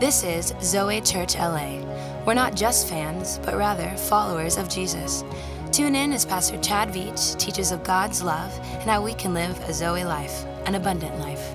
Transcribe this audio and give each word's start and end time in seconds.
This 0.00 0.22
is 0.22 0.54
Zoe 0.62 1.00
Church 1.00 1.34
LA. 1.34 1.80
We're 2.24 2.34
not 2.34 2.54
just 2.54 2.86
fans, 2.86 3.40
but 3.44 3.56
rather 3.56 3.88
followers 3.96 4.56
of 4.56 4.68
Jesus. 4.68 5.24
Tune 5.72 5.96
in 5.96 6.12
as 6.12 6.24
Pastor 6.24 6.56
Chad 6.58 6.90
Veach 6.90 7.36
teaches 7.36 7.72
of 7.72 7.82
God's 7.82 8.22
love 8.22 8.56
and 8.74 8.88
how 8.88 9.02
we 9.02 9.12
can 9.14 9.34
live 9.34 9.58
a 9.68 9.74
Zoe 9.74 10.04
life, 10.04 10.44
an 10.66 10.76
abundant 10.76 11.18
life. 11.18 11.52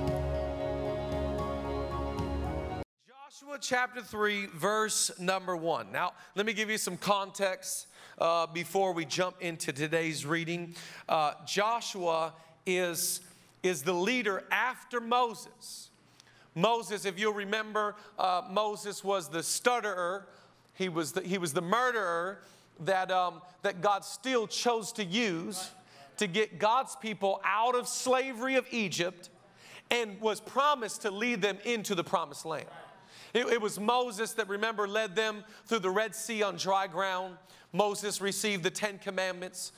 Joshua 3.07 3.57
chapter 3.61 4.01
3, 4.01 4.47
verse 4.47 5.17
number 5.21 5.55
1. 5.55 5.93
Now, 5.93 6.11
let 6.35 6.45
me 6.45 6.51
give 6.51 6.69
you 6.69 6.77
some 6.77 6.97
context 6.97 7.87
uh, 8.19 8.47
before 8.47 8.91
we 8.91 9.05
jump 9.05 9.37
into 9.39 9.71
today's 9.71 10.25
reading. 10.25 10.75
Uh, 11.07 11.31
Joshua 11.45 12.33
is, 12.65 13.21
is 13.63 13.83
the 13.83 13.93
leader 13.93 14.43
after 14.51 14.99
Moses. 14.99 15.91
Moses, 16.55 17.05
if 17.05 17.19
you'll 17.19 17.33
remember, 17.33 17.95
uh, 18.19 18.43
Moses 18.49 19.03
was 19.03 19.29
the 19.29 19.41
stutterer, 19.41 20.27
he 20.73 20.89
was 20.89 21.13
the, 21.13 21.21
he 21.21 21.37
was 21.37 21.53
the 21.53 21.61
murderer 21.61 22.39
that, 22.81 23.11
um, 23.11 23.41
that 23.61 23.81
God 23.81 24.03
still 24.03 24.47
chose 24.47 24.91
to 24.93 25.03
use 25.03 25.71
to 26.17 26.27
get 26.27 26.59
God's 26.59 26.95
people 26.95 27.41
out 27.43 27.75
of 27.75 27.87
slavery 27.87 28.55
of 28.55 28.65
Egypt 28.71 29.29
and 29.91 30.19
was 30.21 30.39
promised 30.39 31.01
to 31.03 31.11
lead 31.11 31.41
them 31.41 31.57
into 31.65 31.95
the 31.95 32.03
promised 32.03 32.45
land. 32.45 32.67
It, 33.33 33.47
it, 33.47 33.61
was 33.61 33.79
Moses 33.79 34.33
that, 34.33 34.47
remember, 34.47 34.87
led 34.87 35.15
them 35.15 35.43
through 35.65 35.79
the 35.79 35.89
Red 35.89 36.15
Sea 36.15 36.43
on 36.43 36.55
dry 36.55 36.87
ground. 36.87 37.37
Moses 37.75 38.21
received 38.21 38.61
the 38.61 38.69
Ten 38.69 38.99
Commandments. 38.99 39.71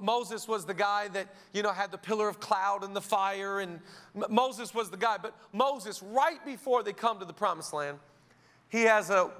Moses 0.00 0.48
was 0.48 0.66
the 0.66 0.74
guy 0.74 1.06
that, 1.08 1.28
you 1.54 1.62
know, 1.62 1.70
had 1.70 1.92
the 1.92 1.98
pillar 1.98 2.28
of 2.28 2.40
cloud 2.40 2.82
and 2.82 2.94
the 2.94 3.00
fire. 3.00 3.60
And 3.60 3.78
M- 4.16 4.24
Moses 4.28 4.74
was 4.74 4.90
the 4.90 4.96
guy. 4.96 5.16
But 5.16 5.32
Moses, 5.52 6.02
right 6.02 6.44
before 6.44 6.82
they 6.82 6.92
come 6.92 7.20
to 7.20 7.24
the 7.24 7.32
promised 7.32 7.72
land, 7.72 7.98
he 8.68 8.82
has 8.82 9.10
a, 9.10 9.30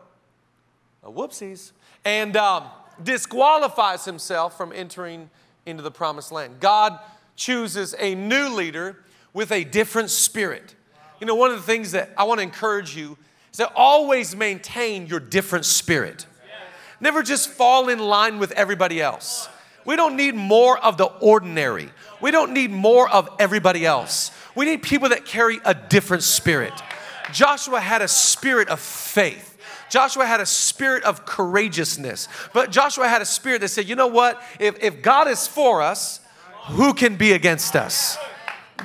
a 1.02 1.10
whoopsies 1.10 1.72
and 2.04 2.36
um, 2.36 2.66
disqualifies 3.02 4.04
himself 4.04 4.56
from 4.56 4.72
entering 4.72 5.28
into 5.66 5.82
the 5.82 5.90
promised 5.90 6.30
land. 6.30 6.60
God 6.60 7.00
chooses 7.34 7.92
a 7.98 8.14
new 8.14 8.48
leader 8.50 8.98
with 9.34 9.50
a 9.50 9.64
different 9.64 10.10
spirit. 10.10 10.76
You 11.20 11.26
know, 11.26 11.34
one 11.34 11.50
of 11.50 11.56
the 11.56 11.64
things 11.64 11.90
that 11.90 12.10
I 12.16 12.22
want 12.22 12.38
to 12.38 12.42
encourage 12.44 12.96
you 12.96 13.18
is 13.50 13.56
to 13.56 13.68
always 13.74 14.36
maintain 14.36 15.08
your 15.08 15.18
different 15.18 15.64
spirit. 15.64 16.26
Never 17.00 17.22
just 17.22 17.48
fall 17.48 17.88
in 17.88 17.98
line 17.98 18.38
with 18.38 18.52
everybody 18.52 19.00
else. 19.00 19.48
We 19.84 19.96
don't 19.96 20.16
need 20.16 20.34
more 20.34 20.78
of 20.78 20.96
the 20.96 21.04
ordinary. 21.04 21.90
We 22.20 22.30
don't 22.30 22.52
need 22.52 22.70
more 22.70 23.08
of 23.08 23.28
everybody 23.38 23.86
else. 23.86 24.32
We 24.54 24.64
need 24.64 24.82
people 24.82 25.10
that 25.10 25.24
carry 25.24 25.60
a 25.64 25.74
different 25.74 26.22
spirit. 26.22 26.72
Joshua 27.32 27.80
had 27.80 28.02
a 28.02 28.08
spirit 28.08 28.68
of 28.68 28.80
faith. 28.80 29.56
Joshua 29.88 30.26
had 30.26 30.40
a 30.40 30.46
spirit 30.46 31.04
of 31.04 31.24
courageousness. 31.24 32.28
But 32.52 32.70
Joshua 32.72 33.08
had 33.08 33.22
a 33.22 33.26
spirit 33.26 33.60
that 33.60 33.68
said, 33.68 33.88
you 33.88 33.94
know 33.94 34.08
what? 34.08 34.42
If, 34.58 34.82
if 34.82 35.02
God 35.02 35.28
is 35.28 35.46
for 35.46 35.82
us, 35.82 36.20
who 36.68 36.94
can 36.94 37.16
be 37.16 37.32
against 37.32 37.76
us? 37.76 38.18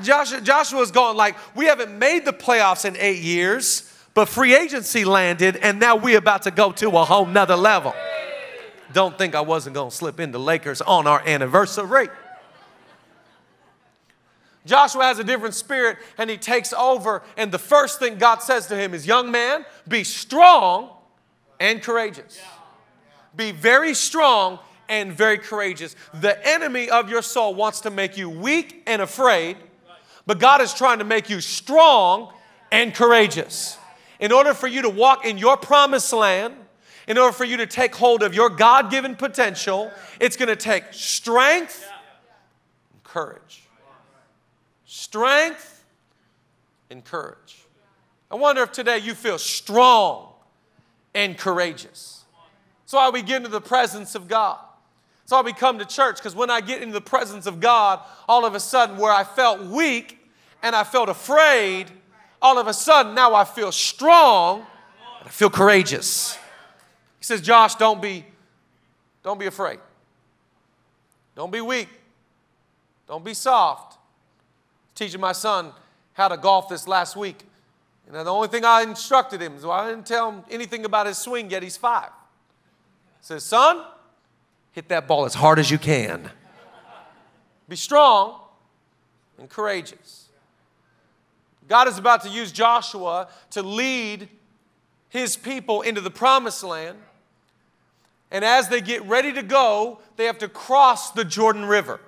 Joshua, 0.03 0.41
Joshua's 0.41 0.91
going 0.91 1.17
like, 1.17 1.35
we 1.55 1.65
haven't 1.65 1.97
made 1.97 2.25
the 2.25 2.33
playoffs 2.33 2.85
in 2.85 2.95
eight 2.97 3.21
years. 3.21 3.90
But 4.13 4.27
free 4.27 4.55
agency 4.55 5.05
landed, 5.05 5.55
and 5.57 5.79
now 5.79 5.95
we're 5.95 6.17
about 6.17 6.43
to 6.43 6.51
go 6.51 6.71
to 6.73 6.89
a 6.97 7.05
whole 7.05 7.25
nother 7.25 7.55
level. 7.55 7.93
Don't 8.93 9.17
think 9.17 9.35
I 9.35 9.41
wasn't 9.41 9.75
gonna 9.75 9.91
slip 9.91 10.19
into 10.19 10.37
Lakers 10.37 10.81
on 10.81 11.07
our 11.07 11.21
anniversary. 11.25 12.09
Joshua 14.65 15.05
has 15.05 15.17
a 15.17 15.23
different 15.23 15.55
spirit 15.55 15.97
and 16.17 16.29
he 16.29 16.37
takes 16.37 16.71
over. 16.73 17.23
And 17.35 17.51
the 17.51 17.57
first 17.57 17.99
thing 17.99 18.17
God 18.17 18.43
says 18.43 18.67
to 18.67 18.75
him 18.75 18.93
is, 18.93 19.07
Young 19.07 19.31
man, 19.31 19.65
be 19.87 20.03
strong 20.03 20.89
and 21.59 21.81
courageous. 21.81 22.39
Be 23.35 23.51
very 23.51 23.93
strong 23.93 24.59
and 24.89 25.13
very 25.13 25.37
courageous. 25.37 25.95
The 26.13 26.45
enemy 26.47 26.89
of 26.89 27.09
your 27.09 27.21
soul 27.21 27.55
wants 27.55 27.81
to 27.81 27.89
make 27.89 28.17
you 28.17 28.29
weak 28.29 28.83
and 28.85 29.01
afraid, 29.01 29.57
but 30.27 30.37
God 30.37 30.61
is 30.61 30.73
trying 30.73 30.99
to 30.99 31.05
make 31.05 31.29
you 31.29 31.39
strong 31.39 32.31
and 32.71 32.93
courageous 32.93 33.77
in 34.21 34.31
order 34.31 34.53
for 34.53 34.67
you 34.67 34.83
to 34.83 34.89
walk 34.89 35.25
in 35.25 35.37
your 35.37 35.57
promised 35.57 36.13
land, 36.13 36.53
in 37.07 37.17
order 37.17 37.33
for 37.33 37.43
you 37.43 37.57
to 37.57 37.65
take 37.65 37.95
hold 37.95 38.21
of 38.23 38.33
your 38.33 38.49
God 38.49 38.91
given 38.91 39.15
potential, 39.15 39.91
it's 40.19 40.37
going 40.37 40.47
to 40.47 40.55
take 40.55 40.85
strength 40.91 41.85
and 42.93 43.03
courage. 43.03 43.63
Strength 44.85 45.83
and 46.89 47.03
courage. 47.03 47.57
I 48.29 48.35
wonder 48.35 48.61
if 48.61 48.71
today 48.71 48.99
you 48.99 49.15
feel 49.15 49.39
strong 49.39 50.29
and 51.13 51.37
courageous. 51.37 52.23
That's 52.83 52.93
why 52.93 53.09
we 53.09 53.23
get 53.23 53.37
into 53.37 53.49
the 53.49 53.59
presence 53.59 54.15
of 54.15 54.27
God. 54.27 54.59
That's 55.23 55.31
why 55.31 55.41
we 55.41 55.53
come 55.53 55.79
to 55.79 55.85
church, 55.85 56.17
because 56.17 56.35
when 56.35 56.49
I 56.49 56.61
get 56.61 56.81
into 56.81 56.93
the 56.93 57.01
presence 57.01 57.45
of 57.45 57.59
God, 57.59 58.01
all 58.29 58.45
of 58.45 58.53
a 58.53 58.59
sudden, 58.59 58.97
where 58.97 59.11
I 59.11 59.23
felt 59.23 59.61
weak 59.61 60.19
and 60.61 60.75
I 60.75 60.83
felt 60.83 61.09
afraid, 61.09 61.89
all 62.41 62.57
of 62.57 62.67
a 62.67 62.73
sudden 62.73 63.13
now 63.13 63.35
I 63.35 63.43
feel 63.43 63.71
strong 63.71 64.59
and 65.19 65.27
I 65.27 65.31
feel 65.31 65.49
courageous. 65.49 66.37
He 67.19 67.25
says, 67.25 67.41
Josh, 67.41 67.75
don't 67.75 68.01
be, 68.01 68.25
don't 69.23 69.39
be 69.39 69.45
afraid. 69.45 69.79
Don't 71.35 71.51
be 71.51 71.61
weak. 71.61 71.87
Don't 73.07 73.23
be 73.23 73.33
soft. 73.33 73.97
Teaching 74.95 75.21
my 75.21 75.31
son 75.31 75.71
how 76.13 76.27
to 76.27 76.37
golf 76.37 76.69
this 76.69 76.87
last 76.87 77.15
week. 77.15 77.43
And 78.07 78.15
the 78.15 78.31
only 78.31 78.47
thing 78.47 78.65
I 78.65 78.81
instructed 78.81 79.41
him 79.41 79.55
is 79.55 79.63
well, 79.63 79.73
I 79.73 79.89
didn't 79.89 80.05
tell 80.05 80.31
him 80.31 80.43
anything 80.49 80.83
about 80.85 81.07
his 81.07 81.17
swing 81.17 81.49
yet. 81.49 81.63
He's 81.63 81.77
five. 81.77 82.09
He 83.19 83.25
says, 83.25 83.43
son, 83.43 83.85
hit 84.71 84.89
that 84.89 85.07
ball 85.07 85.25
as 85.25 85.33
hard 85.33 85.59
as 85.59 85.69
you 85.69 85.77
can. 85.77 86.29
Be 87.69 87.75
strong 87.75 88.39
and 89.37 89.49
courageous. 89.49 90.20
God 91.71 91.87
is 91.87 91.97
about 91.97 92.23
to 92.23 92.29
use 92.29 92.51
Joshua 92.51 93.29
to 93.51 93.63
lead 93.63 94.27
his 95.07 95.37
people 95.37 95.83
into 95.83 96.01
the 96.01 96.11
promised 96.11 96.65
land. 96.65 96.97
And 98.29 98.43
as 98.43 98.67
they 98.67 98.81
get 98.81 99.05
ready 99.05 99.31
to 99.31 99.41
go, 99.41 100.01
they 100.17 100.25
have 100.25 100.37
to 100.39 100.49
cross 100.49 101.11
the 101.11 101.23
Jordan 101.23 101.63
River. 101.63 102.01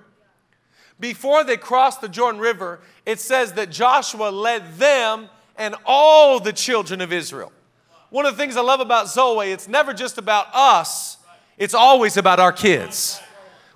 Before 1.00 1.46
they 1.46 1.56
cross 1.56 1.96
the 1.96 2.09
Jordan 2.09 2.41
River, 2.41 2.81
it 3.06 3.22
says 3.22 3.53
that 3.53 3.69
Joshua 3.69 4.31
led 4.31 4.73
them 4.73 5.29
and 5.56 5.75
all 5.85 6.41
the 6.41 6.52
children 6.52 7.00
of 7.00 7.13
Israel. 7.13 7.53
One 8.09 8.25
of 8.25 8.35
the 8.35 8.44
things 8.44 8.57
I 8.57 8.62
love 8.62 8.81
about 8.81 9.07
Zoe, 9.07 9.50
it's 9.50 9.69
never 9.69 9.94
just 9.94 10.18
about 10.18 10.47
us, 10.53 11.16
it's 11.57 11.73
always 11.73 12.18
about 12.18 12.41
our 12.41 12.52
kids. 12.52 13.22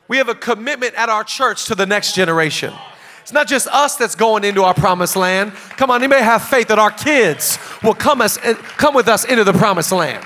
We 0.10 0.18
have 0.18 0.28
a 0.28 0.36
commitment 0.36 0.96
at 0.96 1.08
our 1.08 1.24
church 1.24 1.64
to 1.68 1.76
the 1.76 1.86
next 1.86 2.14
generation. 2.14 2.74
It's 3.28 3.34
not 3.34 3.46
just 3.46 3.68
us 3.68 3.98
that's 3.98 4.16
going 4.16 4.46
into 4.46 4.64
our 4.64 4.74
promised 4.74 5.18
land. 5.18 5.52
Come 5.76 5.92
on, 5.92 6.02
you 6.02 6.08
may 6.08 6.22
have 6.22 6.42
faith 6.44 6.70
that 6.70 6.80
our 6.80 6.92
kids 6.92 7.60
will 7.84 7.94
come, 7.94 8.22
us, 8.22 8.38
come 8.38 8.96
with 8.96 9.10
us 9.10 9.26
into 9.26 9.44
the 9.44 9.52
promised 9.52 9.92
land? 9.92 10.26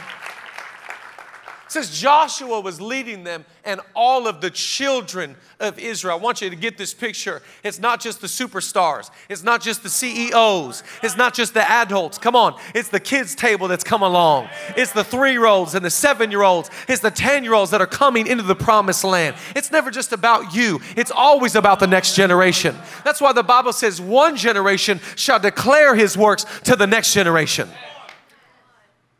Says 1.72 1.90
Joshua 1.98 2.60
was 2.60 2.82
leading 2.82 3.24
them 3.24 3.46
and 3.64 3.80
all 3.96 4.28
of 4.28 4.42
the 4.42 4.50
children 4.50 5.38
of 5.60 5.80
Israel. 5.80 6.18
I 6.18 6.20
want 6.20 6.42
you 6.42 6.50
to 6.50 6.56
get 6.56 6.78
this 6.78 6.94
picture. 6.94 7.42
It's 7.64 7.80
not 7.80 8.02
just 8.02 8.20
the 8.20 8.28
superstars, 8.28 9.10
it's 9.30 9.44
not 9.44 9.62
just 9.62 9.82
the 9.82 9.90
CEOs, 9.90 10.84
it's 11.02 11.16
not 11.16 11.34
just 11.34 11.54
the 11.54 11.70
adults. 11.70 12.18
Come 12.18 12.36
on, 12.36 12.60
it's 12.76 12.90
the 12.90 13.00
kids' 13.00 13.36
table 13.36 13.70
that's 13.70 13.84
come 13.84 14.02
along. 14.02 14.50
It's 14.76 14.92
the 14.92 15.04
three 15.04 15.32
year 15.32 15.46
olds 15.46 15.74
and 15.74 15.86
the 15.86 15.90
seven 15.90 16.30
year 16.30 16.44
olds, 16.44 16.70
it's 16.90 17.02
the 17.02 17.12
10 17.12 17.44
year 17.44 17.54
olds 17.54 17.72
that 17.72 17.82
are 17.82 17.88
coming 17.88 18.28
into 18.28 18.44
the 18.44 18.56
promised 18.56 19.04
land. 19.04 19.36
It's 19.56 19.72
never 19.72 19.92
just 19.92 20.12
about 20.12 20.54
you, 20.54 20.82
it's 20.98 21.12
always 21.12 21.56
about 21.56 21.80
the 21.80 21.88
next 21.88 22.16
generation. 22.16 22.76
That's 23.06 23.22
why 23.22 23.32
the 23.32 23.44
Bible 23.44 23.72
says 23.72 24.02
one 24.02 24.36
generation 24.36 25.00
shall 25.16 25.40
declare 25.40 25.96
his 25.96 26.18
works 26.18 26.46
to 26.66 26.76
the 26.76 26.88
next 26.88 27.14
generation. 27.14 27.70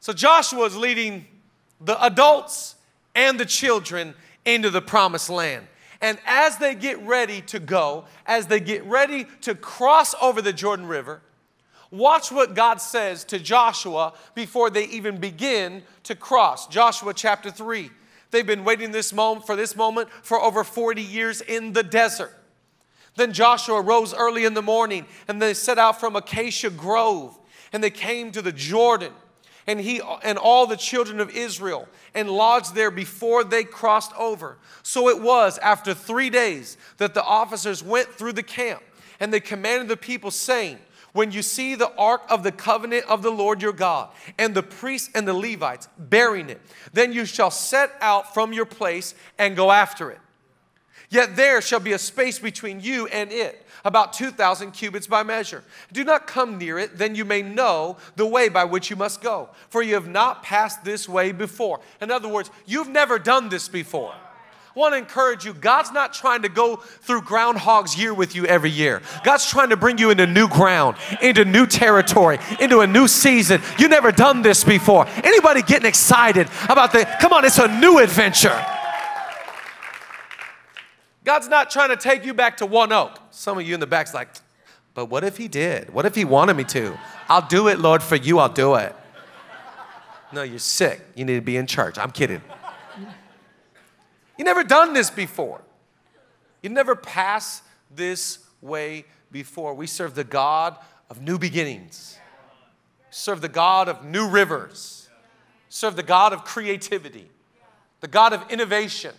So 0.02 0.12
Joshua 0.12 0.66
is 0.66 0.76
leading 0.76 1.28
the 1.84 2.02
adults 2.04 2.76
and 3.16 3.40
the 3.40 3.46
children 3.46 4.14
into 4.46 4.70
the 4.70 4.82
promised 4.82 5.30
land. 5.30 5.68
And 6.02 6.18
as 6.26 6.58
they 6.58 6.74
get 6.74 7.00
ready 7.06 7.42
to 7.42 7.60
go, 7.60 8.06
as 8.26 8.48
they 8.48 8.60
get 8.60 8.84
ready 8.86 9.28
to 9.42 9.54
cross 9.54 10.16
over 10.22 10.42
the 10.42 10.54
Jordan 10.54 10.88
River, 10.88 11.22
watch 11.92 12.32
what 12.32 12.56
God 12.56 12.82
says 12.82 13.24
to 13.26 13.38
Joshua 13.38 14.14
before 14.34 14.70
they 14.70 14.86
even 14.86 15.18
begin 15.18 15.84
to 16.04 16.16
cross. 16.16 16.68
Joshua 16.68 17.14
chapter 17.14 17.52
3. 17.52 17.92
They've 18.32 18.48
been 18.48 18.64
waiting 18.64 18.92
this 18.92 19.14
moment 19.14 19.46
for 19.46 19.56
this 19.56 19.76
moment 19.76 20.10
for 20.24 20.42
over 20.42 20.64
40 20.64 21.02
years 21.02 21.42
in 21.42 21.74
the 21.74 21.84
desert. 21.84 22.34
Then 23.16 23.34
Joshua 23.34 23.82
rose 23.82 24.14
early 24.14 24.46
in 24.46 24.54
the 24.54 24.62
morning 24.62 25.06
and 25.28 25.42
they 25.42 25.54
set 25.54 25.78
out 25.78 26.00
from 26.00 26.16
Acacia 26.16 26.70
Grove 26.70 27.38
and 27.74 27.84
they 27.84 27.90
came 27.90 28.32
to 28.32 28.42
the 28.42 28.54
Jordan 28.54 29.14
and 29.68 29.80
he 29.80 30.02
and 30.24 30.38
all 30.38 30.68
the 30.68 30.78
children 30.78 31.20
of 31.20 31.30
Israel 31.30 31.88
and 32.14 32.30
lodged 32.30 32.76
there 32.76 32.92
before 32.92 33.44
they 33.44 33.64
crossed 33.64 34.12
over. 34.18 34.58
So 34.84 35.10
it 35.10 35.22
was 35.22 35.58
after 35.60 35.94
3 35.94 36.30
days 36.30 36.78
that 36.98 37.14
the 37.14 37.24
officers 37.24 37.84
went 37.84 38.10
through 38.10 38.34
the 38.34 38.44
camp 38.44 38.82
and 39.20 39.34
they 39.34 39.40
commanded 39.40 39.88
the 39.88 39.98
people 39.98 40.32
saying, 40.32 40.80
when 41.14 41.32
you 41.32 41.42
see 41.42 41.76
the 41.76 41.94
ark 41.98 42.22
of 42.30 42.42
the 42.42 42.54
covenant 42.54 43.06
of 43.08 43.22
the 43.22 43.32
Lord 43.32 43.62
your 43.62 43.74
God, 43.74 44.10
and 44.40 44.56
the 44.56 44.64
priests 44.64 45.10
and 45.14 45.28
the 45.28 45.34
Levites 45.34 45.90
bearing 45.98 46.50
it, 46.50 46.62
then 46.94 47.12
you 47.12 47.26
shall 47.26 47.52
set 47.52 47.92
out 48.00 48.34
from 48.34 48.54
your 48.54 48.66
place 48.66 49.14
and 49.38 49.58
go 49.58 49.72
after 49.72 50.10
it. 50.10 50.20
Yet 51.10 51.36
there 51.36 51.62
shall 51.62 51.82
be 51.82 51.92
a 51.92 52.00
space 52.00 52.40
between 52.40 52.80
you 52.80 53.08
and 53.08 53.30
it, 53.30 53.68
about 53.84 54.14
2,000 54.14 54.72
cubits 54.72 55.08
by 55.08 55.24
measure. 55.24 55.64
Do 55.92 56.04
not 56.04 56.28
come 56.28 56.58
near 56.58 56.78
it, 56.80 56.98
then 56.98 57.16
you 57.16 57.26
may 57.26 57.42
know 57.42 57.98
the 58.16 58.26
way 58.26 58.50
by 58.50 58.64
which 58.64 58.90
you 58.90 58.96
must 58.96 59.22
go, 59.22 59.50
for 59.70 59.82
you 59.82 59.96
have 59.96 60.08
not 60.08 60.44
passed 60.44 60.84
this 60.84 61.08
way 61.10 61.32
before. 61.32 61.80
In 62.00 62.12
other 62.12 62.28
words, 62.28 62.52
you've 62.66 62.90
never 62.90 63.20
done 63.20 63.50
this 63.50 63.68
before. 63.68 64.14
I 64.74 64.80
want 64.80 64.94
to 64.94 64.98
encourage 64.98 65.44
you 65.44 65.54
God's 65.54 65.92
not 65.92 66.14
trying 66.14 66.44
to 66.44 66.50
go 66.50 66.78
through 66.78 67.24
Groundhog's 67.24 67.98
Year 67.98 68.14
with 68.14 68.36
you 68.36 68.46
every 68.46 68.70
year. 68.70 69.02
God's 69.22 69.50
trying 69.50 69.70
to 69.70 69.76
bring 69.76 69.98
you 69.98 70.12
into 70.12 70.26
new 70.26 70.48
ground, 70.48 70.96
into 71.22 71.44
new 71.44 71.66
territory, 71.66 72.40
into 72.62 72.80
a 72.80 72.88
new 72.88 73.10
season. 73.10 73.62
You 73.78 73.90
never 73.90 74.14
done 74.14 74.42
this 74.42 74.64
before. 74.64 75.08
Anybody 75.26 75.62
getting 75.62 75.88
excited 75.88 76.48
about 76.70 76.94
the, 76.94 77.04
come 77.20 77.34
on, 77.34 77.44
it's 77.44 77.58
a 77.60 77.68
new 77.80 78.00
adventure. 78.00 78.66
God's 81.26 81.50
not 81.50 81.70
trying 81.70 81.90
to 81.90 81.98
take 81.98 82.26
you 82.26 82.34
back 82.34 82.58
to 82.58 82.66
one 82.66 82.94
oak. 82.94 83.21
Some 83.32 83.58
of 83.58 83.68
you 83.68 83.74
in 83.74 83.80
the 83.80 83.88
back's 83.88 84.14
like, 84.14 84.30
but 84.94 85.06
what 85.06 85.24
if 85.24 85.38
he 85.38 85.48
did? 85.48 85.94
What 85.94 86.06
if 86.06 86.16
he 86.16 86.26
wanted 86.26 86.56
me 86.56 86.66
to? 86.66 86.98
I'll 87.30 87.48
do 87.48 87.68
it, 87.70 87.80
Lord, 87.80 88.04
for 88.04 88.16
you, 88.16 88.40
I'll 88.40 88.50
do 88.50 88.76
it. 88.76 88.96
No, 90.34 90.44
you're 90.44 90.60
sick. 90.60 91.02
You 91.16 91.26
need 91.26 91.36
to 91.36 91.42
be 91.42 91.58
in 91.58 91.68
church. 91.68 91.98
I'm 91.98 92.12
kidding. 92.12 92.42
You 94.38 94.46
never 94.46 94.64
done 94.64 94.94
this 94.94 95.10
before. 95.10 95.62
You 96.62 96.70
never 96.70 96.96
passed 96.96 97.64
this 97.94 98.40
way 98.62 99.06
before. 99.32 99.74
We 99.74 99.88
serve 99.88 100.16
the 100.16 100.24
God 100.24 100.78
of 101.10 101.22
new 101.22 101.38
beginnings. 101.38 102.18
Serve 103.10 103.42
the 103.42 103.50
God 103.50 103.90
of 103.90 104.06
new 104.06 104.28
rivers. 104.28 105.10
Serve 105.70 105.96
the 105.96 106.04
God 106.04 106.34
of 106.34 106.44
creativity. 106.44 107.30
The 108.00 108.08
God 108.08 108.34
of 108.34 108.50
innovation. 108.50 109.14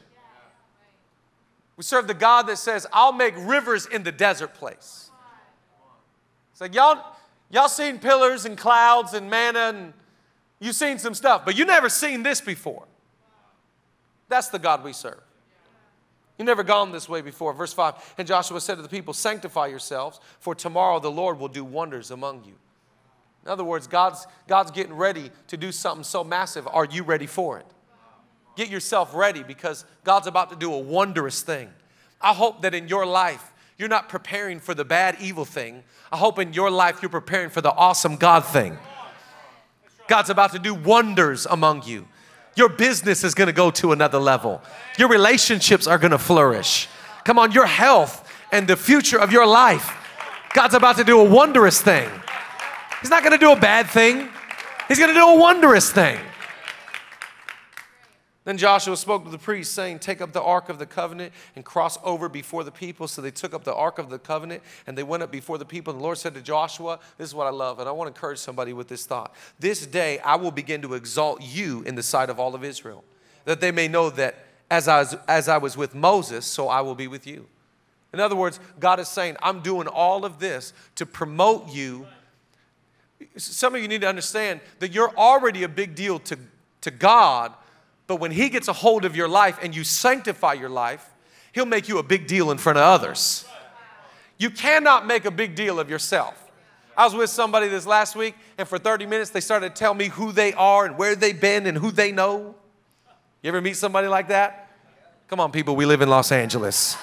We 1.76 1.84
serve 1.84 2.06
the 2.06 2.14
God 2.14 2.46
that 2.48 2.58
says, 2.58 2.86
I'll 2.92 3.12
make 3.12 3.34
rivers 3.36 3.86
in 3.86 4.02
the 4.02 4.12
desert 4.12 4.54
place. 4.54 5.10
It's 6.52 6.60
like, 6.60 6.74
y'all, 6.74 7.02
y'all 7.50 7.69
seen 7.69 7.98
pillars 7.98 8.44
and 8.44 8.56
clouds 8.58 9.14
and 9.14 9.30
manna 9.30 9.58
and 9.58 9.92
you've 10.60 10.76
seen 10.76 10.98
some 10.98 11.14
stuff, 11.14 11.44
but 11.44 11.56
you 11.56 11.64
never 11.64 11.88
seen 11.88 12.22
this 12.22 12.40
before. 12.40 12.86
That's 14.28 14.48
the 14.48 14.58
God 14.58 14.84
we 14.84 14.92
serve. 14.92 15.20
You've 16.38 16.46
never 16.46 16.62
gone 16.62 16.92
this 16.92 17.08
way 17.08 17.20
before. 17.20 17.52
Verse 17.52 17.72
5 17.72 18.14
And 18.19 18.26
Joshua 18.26 18.60
said 18.60 18.76
to 18.76 18.82
the 18.82 18.88
people, 18.88 19.14
Sanctify 19.14 19.66
yourselves, 19.69 20.20
for 20.40 20.54
tomorrow 20.54 20.98
the 20.98 21.10
Lord 21.10 21.38
will 21.38 21.48
do 21.48 21.64
wonders 21.64 22.10
among 22.10 22.44
you. 22.44 22.54
In 23.44 23.50
other 23.50 23.64
words, 23.64 23.86
God's, 23.86 24.26
God's 24.46 24.70
getting 24.70 24.94
ready 24.94 25.30
to 25.48 25.56
do 25.56 25.72
something 25.72 26.04
so 26.04 26.22
massive. 26.22 26.66
Are 26.69 26.84
you 26.84 27.02
ready 27.02 27.26
for 27.26 27.58
it? 27.58 27.66
Get 28.56 28.69
yourself 28.69 29.14
ready 29.14 29.43
because 29.43 29.84
God's 30.04 30.26
about 30.26 30.50
to 30.50 30.56
do 30.56 30.72
a 30.72 30.78
wondrous 30.78 31.43
thing. 31.43 31.70
I 32.20 32.34
hope 32.34 32.62
that 32.62 32.75
in 32.75 32.88
your 32.88 33.06
life, 33.06 33.52
you're 33.78 33.88
not 33.88 34.08
preparing 34.08 34.60
for 34.60 34.75
the 34.75 34.84
bad, 34.84 35.16
evil 35.20 35.44
thing. 35.44 35.82
I 36.12 36.16
hope 36.16 36.38
in 36.38 36.52
your 36.52 36.70
life, 36.70 37.02
you're 37.02 37.08
preparing 37.08 37.50
for 37.50 37.60
the 37.60 37.72
awesome 37.72 38.16
God 38.16 38.44
thing. 38.44 38.78
God's 40.06 40.31
about 40.31 40.52
to 40.52 40.58
do 40.58 40.75
wonders 40.75 41.46
among 41.46 41.84
you. 41.84 42.06
Your 42.54 42.69
business 42.69 43.25
is 43.25 43.34
gonna 43.34 43.52
go 43.52 43.70
to 43.72 43.93
another 43.93 44.19
level. 44.19 44.60
Your 44.98 45.08
relationships 45.08 45.87
are 45.87 45.98
gonna 45.98 46.19
flourish. 46.19 46.88
Come 47.25 47.38
on, 47.38 47.52
your 47.52 47.66
health 47.66 48.31
and 48.52 48.69
the 48.69 48.76
future 48.76 49.19
of 49.19 49.32
your 49.32 49.46
life. 49.46 49.96
God's 50.52 50.75
about 50.75 50.96
to 50.98 51.05
do 51.05 51.19
a 51.19 51.25
wondrous 51.25 51.81
thing. 51.81 52.10
He's 53.00 53.10
not 53.10 53.25
gonna 53.25 53.38
do 53.38 53.52
a 53.52 53.58
bad 53.58 53.87
thing, 53.88 54.28
He's 54.87 54.98
gonna 54.98 55.14
do 55.14 55.26
a 55.26 55.38
wondrous 55.38 55.90
thing. 55.90 56.20
Then 58.44 58.59
Joshua 58.59 58.97
spoke 58.97 59.25
to 59.25 59.31
the 59.31 59.39
priests, 59.39 59.73
saying, 59.73 60.00
Take 60.00 60.21
up 60.21 60.33
the 60.33 60.43
ark 60.43 60.69
of 60.69 60.79
the 60.79 60.87
covenant 60.87 61.33
and 61.55 61.65
cross 61.65 61.97
over 62.03 62.29
before 62.29 62.65
the 62.65 62.73
people. 62.73 63.06
So 63.06 63.23
they 63.23 63.31
took 63.31 63.55
up 63.55 63.62
the 63.62 63.75
ark 63.75 63.99
of 63.99 64.11
the 64.11 64.19
covenant 64.19 64.62
and 64.87 64.99
they 64.99 65.05
went 65.05 65.23
up 65.23 65.31
before 65.31 65.59
the 65.59 65.65
people. 65.65 65.93
And 65.93 66.00
the 66.00 66.05
Lord 66.05 66.19
said 66.19 66.35
to 66.35 66.43
Joshua, 66.43 66.99
This 67.19 67.29
is 67.29 67.35
what 67.35 67.47
I 67.47 67.50
love, 67.50 67.79
and 67.79 67.89
I 67.89 67.93
want 67.93 68.09
to 68.09 68.19
encourage 68.19 68.39
somebody 68.39 68.73
with 68.73 68.89
this 68.89 69.06
thought. 69.06 69.33
This 69.61 69.87
day 69.87 70.19
I 70.21 70.37
will 70.37 70.50
begin 70.50 70.83
to 70.83 70.94
exalt 70.94 71.41
you 71.41 71.83
in 71.83 71.94
the 71.94 72.03
sight 72.03 72.31
of 72.31 72.41
all 72.41 72.56
of 72.56 72.65
Israel, 72.65 73.05
that 73.44 73.61
they 73.61 73.71
may 73.71 73.87
know 73.87 74.11
that 74.11 74.47
as 74.71 74.89
I 74.89 74.99
was, 74.99 75.17
as 75.29 75.49
I 75.49 75.59
was 75.59 75.77
with 75.77 75.94
Moses, 75.94 76.44
so 76.44 76.69
I 76.69 76.81
will 76.81 76.97
be 76.97 77.06
with 77.06 77.27
you. 77.27 77.47
In 78.12 78.19
other 78.21 78.37
words, 78.37 78.59
God 78.81 78.99
is 78.99 79.09
saying, 79.09 79.37
I'm 79.41 79.61
doing 79.61 79.87
all 79.87 80.25
of 80.25 80.39
this 80.39 80.73
to 80.97 81.06
promote 81.06 81.73
you. 81.73 82.06
Some 83.37 83.75
of 83.75 83.81
you 83.81 83.89
need 83.89 84.00
to 84.00 84.09
understand 84.09 84.61
that 84.81 84.93
you're 84.93 85.17
already 85.17 85.62
a 85.62 85.69
big 85.69 85.94
deal 85.94 86.19
to, 86.21 86.37
to 86.83 86.91
God 86.91 87.55
but 88.06 88.16
when 88.16 88.31
He 88.31 88.49
gets 88.49 88.69
a 88.69 88.72
hold 88.72 89.04
of 89.04 89.16
your 89.16 89.28
life 89.28 89.58
and 89.62 89.75
you 89.75 89.84
sanctify 89.84 90.54
your 90.54 90.69
life, 90.69 91.08
He'll 91.52 91.66
make 91.66 91.88
you 91.88 91.99
a 91.99 92.02
big 92.02 92.26
deal 92.26 92.50
in 92.50 92.58
front 92.58 92.78
of 92.78 92.84
others. 92.84 93.44
You 94.38 94.50
cannot 94.50 95.06
make 95.06 95.25
a 95.25 95.31
big 95.31 95.54
deal 95.54 95.78
of 95.78 95.88
yourself. 95.88 96.50
I 96.96 97.04
was 97.04 97.14
with 97.14 97.31
somebody 97.31 97.69
this 97.69 97.87
last 97.87 98.16
week, 98.16 98.34
and 98.58 98.69
for 98.69 98.78
30 98.78 99.06
minutes, 99.06 99.31
they 99.31 99.40
started 99.40 99.75
to 99.75 99.78
tell 99.78 99.94
me 99.94 100.08
who 100.08 100.32
they 100.32 100.52
are 100.52 100.84
and 100.84 100.99
where 100.99 101.14
they've 101.14 101.40
been 101.40 101.66
and 101.66 101.78
who 101.78 101.90
they 101.90 102.12
know. 102.12 102.54
You 103.43 103.49
ever 103.49 103.60
meet 103.60 103.76
somebody 103.76 104.08
like 104.08 104.28
that? 104.28 104.70
Come 105.28 105.40
on, 105.40 105.52
people, 105.52 105.75
we 105.75 105.87
live 105.87 106.02
in 106.02 106.10
Los 106.10 106.31
Angeles. 106.31 106.96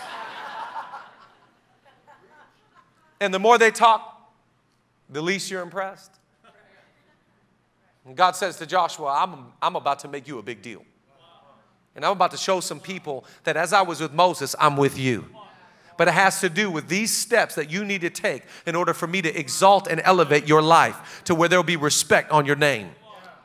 And 3.19 3.34
the 3.34 3.40
more 3.40 3.57
they 3.57 3.72
talk, 3.72 4.31
the 5.10 5.22
least 5.22 5.50
you're 5.50 5.62
impressed. 5.62 6.12
And 8.06 8.16
God 8.16 8.36
says 8.36 8.57
to 8.57 8.66
Joshua, 8.66 9.07
I'm, 9.07 9.48
I'm 9.62 9.75
about 9.75 10.00
to 10.00 10.07
make 10.07 10.28
you 10.28 10.38
a 10.38 10.44
big 10.44 10.62
deal. 10.62 10.84
And 12.00 12.06
I'm 12.06 12.13
about 12.13 12.31
to 12.31 12.38
show 12.38 12.62
some 12.62 12.80
people 12.80 13.25
that 13.44 13.57
as 13.57 13.74
I 13.74 13.81
was 13.81 14.00
with 14.00 14.13
Moses, 14.13 14.56
I'm 14.57 14.78
with 14.78 14.98
you. 14.98 15.25
But 15.98 16.07
it 16.07 16.13
has 16.13 16.40
to 16.40 16.50
do 16.50 16.72
with 16.72 16.88
these 16.88 17.13
steps 17.13 17.56
that 17.56 17.69
you 17.69 17.84
need 17.84 18.00
to 18.00 18.10
take 18.10 18.44
in 18.66 18.74
order 18.74 18.94
for 18.94 19.06
me 19.06 19.22
to 19.22 19.38
exalt 19.38 19.86
and 19.86 20.00
elevate 20.06 20.48
your 20.48 20.62
life 20.62 21.22
to 21.25 21.36
where 21.36 21.50
there'll 21.50 21.62
be 21.62 21.75
respect 21.75 22.31
on 22.31 22.46
your 22.46 22.56
name. 22.56 22.92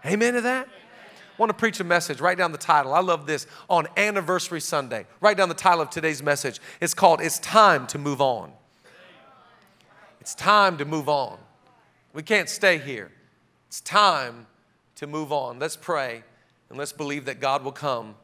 Amen 0.07 0.35
to 0.35 0.41
that? 0.43 0.69
I 0.69 1.37
want 1.37 1.51
to 1.51 1.55
preach 1.55 1.81
a 1.81 1.85
message. 1.85 2.21
Write 2.21 2.39
down 2.39 2.53
the 2.53 2.59
title. 2.59 2.95
I 2.95 3.01
love 3.01 3.27
this. 3.27 3.49
On 3.69 3.89
Anniversary 3.97 4.61
Sunday. 4.61 5.07
Write 5.21 5.37
down 5.37 5.49
the 5.49 5.57
title 5.57 5.81
of 5.81 5.91
today's 5.91 6.23
message. 6.23 6.61
It's 6.81 6.95
called 6.95 7.21
It's 7.21 7.41
Time 7.41 7.89
to 7.89 7.99
Move 7.99 8.21
On. 8.21 8.53
It's 10.21 10.37
time 10.37 10.79
to 10.79 10.85
move 10.85 11.09
on. 11.09 11.39
We 12.13 12.23
can't 12.23 12.49
stay 12.49 12.79
here. 12.79 13.11
It's 13.67 13.81
time 13.81 14.47
to 14.95 15.09
move 15.09 15.33
on. 15.33 15.59
Let's 15.59 15.75
pray 15.75 16.23
and 16.71 16.79
let's 16.79 16.93
believe 16.93 17.25
that 17.25 17.41
God 17.41 17.65
will 17.65 17.73
come 17.73 18.15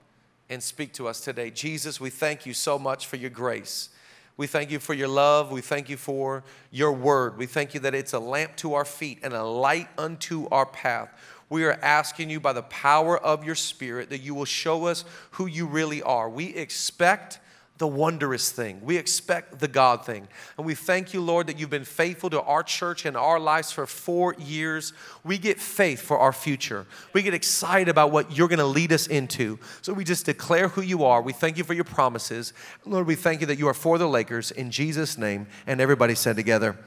and 0.51 0.63
speak 0.63 0.93
to 0.95 1.09
us 1.09 1.21
today. 1.21 1.51
Jesus, 1.51 2.01
we 2.01 2.11
thank 2.11 2.45
you 2.45 2.53
so 2.53 2.79
much 2.79 3.07
for 3.07 3.17
your 3.17 3.31
grace. 3.31 3.89
We 4.37 4.47
thank 4.47 4.71
you 4.71 4.79
for 4.79 4.95
your 4.95 5.09
love. 5.09 5.51
We 5.53 5.61
thank 5.61 5.89
you 5.89 5.97
for 5.97 6.43
your 6.71 6.93
word. 6.93 7.39
We 7.39 7.47
thank 7.47 7.73
you 7.73 7.81
that 7.81 7.95
it's 7.95 8.13
a 8.13 8.19
lamp 8.19 8.57
to 8.57 8.75
our 8.75 8.85
feet 8.85 9.21
and 9.23 9.33
a 9.33 9.45
light 9.45 9.89
unto 9.97 10.49
our 10.49 10.67
path. 10.67 11.11
We 11.49 11.65
are 11.65 11.79
asking 11.83 12.31
you 12.31 12.41
by 12.41 12.53
the 12.53 12.63
power 12.63 13.19
of 13.19 13.45
your 13.45 13.55
spirit 13.55 14.11
that 14.11 14.21
you 14.21 14.35
will 14.35 14.45
show 14.45 14.87
us 14.87 15.05
who 15.33 15.47
you 15.47 15.67
really 15.67 16.03
are. 16.03 16.29
We 16.29 16.55
expect 16.55 17.39
the 17.81 17.87
wondrous 17.87 18.53
thing. 18.53 18.79
We 18.85 18.99
expect 18.99 19.59
the 19.59 19.67
God 19.67 20.05
thing. 20.05 20.29
And 20.59 20.67
we 20.67 20.75
thank 20.75 21.15
you, 21.15 21.23
Lord, 21.23 21.47
that 21.47 21.59
you've 21.59 21.71
been 21.71 21.87
faithful 21.87 22.29
to 22.29 22.43
our 22.43 22.63
church 22.63 23.07
and 23.07 23.17
our 23.17 23.41
lives 23.41 23.73
for 23.73 23.87
four 23.87 24.35
years. 24.35 24.93
We 25.25 25.39
get 25.39 25.59
faith 25.59 26.03
for 26.03 26.19
our 26.19 26.33
future. 26.33 26.87
We 27.15 27.23
get 27.23 27.33
excited 27.33 27.89
about 27.89 28.13
what 28.13 28.37
you're 28.37 28.49
going 28.49 28.59
to 28.59 28.67
lead 28.67 28.93
us 28.93 29.07
into. 29.07 29.59
So 29.81 29.95
we 29.95 30.05
just 30.05 30.27
declare 30.27 30.69
who 30.69 30.83
you 30.83 31.05
are. 31.05 31.23
We 31.23 31.33
thank 31.33 31.57
you 31.57 31.65
for 31.65 31.73
your 31.73 31.85
promises. 31.85 32.53
Lord, 32.85 33.07
we 33.07 33.15
thank 33.15 33.41
you 33.41 33.47
that 33.47 33.59
you 33.59 33.67
are 33.67 33.75
for 33.75 33.97
the 33.97 34.07
Lakers 34.07 34.51
in 34.51 34.71
Jesus' 34.71 35.17
name. 35.17 35.47
And 35.67 35.81
everybody 35.81 36.15
said 36.15 36.37
together, 36.37 36.73
Amen. 36.73 36.85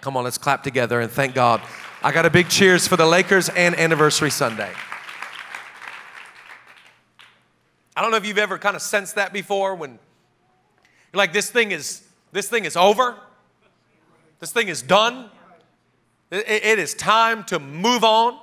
Come 0.00 0.16
on, 0.16 0.24
let's 0.24 0.38
clap 0.38 0.62
together 0.62 0.98
and 0.98 1.12
thank 1.12 1.34
God. 1.34 1.60
I 2.02 2.10
got 2.10 2.24
a 2.24 2.30
big 2.30 2.48
cheers 2.48 2.88
for 2.88 2.96
the 2.96 3.06
Lakers 3.06 3.50
and 3.50 3.78
Anniversary 3.78 4.30
Sunday. 4.30 4.72
I 7.94 8.00
don't 8.00 8.10
know 8.10 8.16
if 8.16 8.26
you've 8.26 8.38
ever 8.38 8.58
kind 8.58 8.76
of 8.76 8.82
sensed 8.82 9.14
that 9.16 9.34
before 9.34 9.74
when 9.74 9.98
you're 11.12 11.18
like, 11.18 11.32
this 11.32 11.50
thing 11.50 11.72
is, 11.72 12.02
this 12.32 12.48
thing 12.48 12.64
is 12.64 12.76
over. 12.76 13.16
This 14.40 14.52
thing 14.52 14.68
is 14.68 14.82
done. 14.82 15.30
it, 16.30 16.46
it 16.48 16.78
is 16.78 16.94
time 16.94 17.44
to 17.44 17.58
move 17.58 18.04
on. 18.04 18.38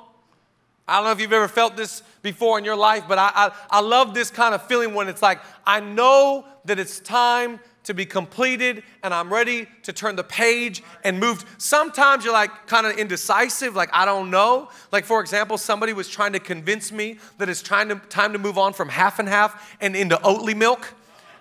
I 0.87 0.97
don't 0.97 1.05
know 1.05 1.11
if 1.11 1.21
you've 1.21 1.31
ever 1.31 1.47
felt 1.47 1.77
this 1.77 2.03
before 2.21 2.57
in 2.57 2.65
your 2.65 2.75
life, 2.75 3.05
but 3.07 3.17
I, 3.17 3.31
I, 3.33 3.51
I 3.69 3.79
love 3.81 4.13
this 4.13 4.29
kind 4.29 4.53
of 4.53 4.65
feeling 4.67 4.93
when 4.93 5.07
it's 5.07 5.21
like, 5.21 5.39
I 5.65 5.79
know 5.79 6.45
that 6.65 6.77
it's 6.77 6.99
time 6.99 7.59
to 7.83 7.93
be 7.93 8.05
completed 8.05 8.83
and 9.01 9.13
I'm 9.13 9.31
ready 9.31 9.67
to 9.83 9.93
turn 9.93 10.15
the 10.15 10.23
page 10.23 10.83
and 11.03 11.19
move. 11.19 11.45
Sometimes 11.57 12.23
you're 12.23 12.33
like 12.33 12.67
kind 12.67 12.87
of 12.87 12.97
indecisive, 12.97 13.75
like 13.75 13.89
I 13.93 14.05
don't 14.05 14.29
know. 14.29 14.69
Like 14.91 15.05
for 15.05 15.21
example, 15.21 15.57
somebody 15.57 15.93
was 15.93 16.07
trying 16.09 16.33
to 16.33 16.39
convince 16.39 16.91
me 16.91 17.17
that 17.37 17.49
it's 17.49 17.61
trying 17.61 17.89
to, 17.89 17.95
time 17.95 18.33
to 18.33 18.39
move 18.39 18.57
on 18.57 18.73
from 18.73 18.89
half 18.89 19.19
and 19.19 19.27
half 19.27 19.75
and 19.81 19.95
into 19.95 20.15
Oatly 20.17 20.55
milk. 20.55 20.93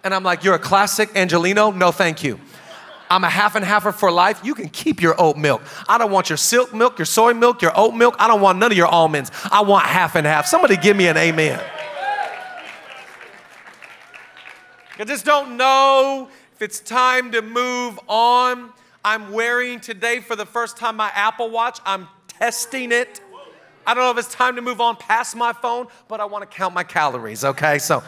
And 0.05 0.15
I'm 0.15 0.23
like, 0.23 0.45
You're 0.45 0.55
a 0.55 0.59
classic 0.59 1.11
Angelino? 1.15 1.71
No, 1.71 1.93
thank 1.93 2.23
you. 2.23 2.41
I'm 3.11 3.25
a 3.25 3.31
half 3.31 3.57
and 3.57 3.65
halfer 3.65 3.93
for 3.93 4.11
life. 4.11 4.41
You 4.43 4.55
can 4.55 4.71
keep 4.71 5.03
your 5.03 5.15
oat 5.21 5.37
milk. 5.37 5.61
I 5.87 5.99
don't 5.99 6.11
want 6.11 6.31
your 6.31 6.39
silk 6.39 6.73
milk, 6.73 6.99
your 6.99 7.05
soy 7.05 7.35
milk, 7.35 7.61
your 7.61 7.73
oat 7.75 7.95
milk. 7.95 8.17
I 8.19 8.27
don't 8.27 8.41
want 8.41 8.59
none 8.59 8.73
of 8.73 8.79
your 8.79 8.87
almonds. 8.87 9.31
I 9.51 9.61
want 9.61 9.85
half 9.85 10.15
and 10.15 10.27
half. 10.27 10.47
Somebody 10.47 10.79
give 10.79 10.97
me 10.97 11.09
an 11.09 11.19
amen. 11.19 11.63
I 14.99 15.05
just 15.05 15.27
don't 15.27 15.59
know 15.59 16.31
if 16.55 16.63
it's 16.63 16.81
time 16.81 17.33
to 17.33 17.43
move 17.43 18.01
on. 18.09 18.71
I'm 19.05 19.33
wearing 19.33 19.81
today 19.81 20.21
for 20.21 20.35
the 20.35 20.47
first 20.47 20.79
time 20.79 20.97
my 20.97 21.11
Apple 21.15 21.51
Watch. 21.51 21.81
I'm 21.85 22.09
testing 22.29 22.93
it. 22.93 23.21
I 23.87 23.95
don't 23.95 24.05
know 24.05 24.11
if 24.11 24.19
it's 24.19 24.33
time 24.33 24.57
to 24.57 24.63
move 24.63 24.81
on 24.81 24.97
past 24.97 25.37
my 25.37 25.53
phone, 25.53 25.89
but 26.09 26.21
I 26.21 26.25
want 26.25 26.49
to 26.49 26.57
count 26.57 26.73
my 26.73 26.85
calories, 26.85 27.45
okay? 27.45 27.79
So, 27.79 28.03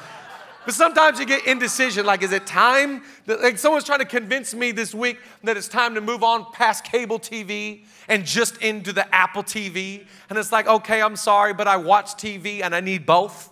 but 0.65 0.75
sometimes 0.75 1.19
you 1.19 1.27
get 1.27 1.47
indecision 1.47 2.07
like, 2.07 2.23
is 2.23 2.33
it 2.33 2.47
time? 2.47 3.03
Like, 3.27 3.59
someone's 3.59 3.85
trying 3.85 4.01
to 4.01 4.05
convince 4.05 4.55
me 4.55 4.73
this 4.73 4.95
week 4.95 5.19
that 5.43 5.57
it's 5.57 5.69
time 5.69 5.95
to 5.95 6.01
move 6.01 6.23
on 6.23 6.51
past 6.53 6.85
cable 6.85 7.19
TV 7.19 7.85
and 8.09 8.25
just 8.25 8.59
into 8.59 8.93
the 8.93 9.13
Apple 9.15 9.43
TV. 9.43 10.07
And 10.29 10.39
it's 10.39 10.53
like, 10.53 10.67
okay, 10.67 11.03
I'm 11.03 11.17
sorry, 11.17 11.55
but 11.55 11.69
I 11.69 11.77
watch 11.77 12.15
TV 12.15 12.63
and 12.63 12.75
I 12.75 12.81
need 12.81 13.07
both. 13.07 13.51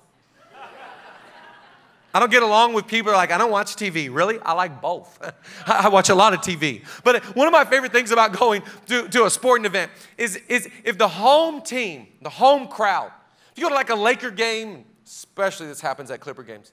I 2.14 2.20
don't 2.20 2.30
get 2.30 2.42
along 2.42 2.74
with 2.74 2.86
people 2.86 3.12
like, 3.12 3.30
I 3.30 3.38
don't 3.38 3.50
watch 3.50 3.74
TV. 3.74 4.12
Really? 4.12 4.38
I 4.40 4.52
like 4.52 4.82
both. 4.82 5.18
I 5.66 5.88
watch 5.88 6.10
a 6.10 6.14
lot 6.14 6.34
of 6.34 6.40
TV. 6.40 6.84
But 7.04 7.24
one 7.36 7.46
of 7.46 7.52
my 7.52 7.64
favorite 7.64 7.92
things 7.92 8.10
about 8.10 8.32
going 8.38 8.62
to, 8.86 9.08
to 9.08 9.24
a 9.24 9.30
sporting 9.30 9.64
event 9.64 9.90
is, 10.18 10.36
is 10.48 10.68
if 10.84 10.98
the 10.98 11.08
home 11.08 11.62
team, 11.62 12.08
the 12.20 12.28
home 12.28 12.68
crowd, 12.68 13.10
if 13.52 13.58
you 13.58 13.64
go 13.64 13.70
to 13.70 13.74
like 13.74 13.90
a 13.90 13.94
Laker 13.94 14.30
game, 14.30 14.84
especially 15.06 15.68
this 15.68 15.80
happens 15.80 16.10
at 16.10 16.20
Clipper 16.20 16.42
games, 16.42 16.72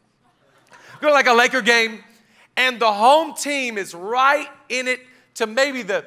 go 1.02 1.08
to 1.08 1.14
like 1.14 1.28
a 1.28 1.34
Laker 1.34 1.62
game, 1.62 2.04
and 2.58 2.80
the 2.80 2.92
home 2.92 3.34
team 3.34 3.78
is 3.78 3.94
right 3.94 4.48
in 4.70 4.88
it 4.88 5.02
to 5.36 5.48
maybe 5.48 5.82
the 5.82 6.06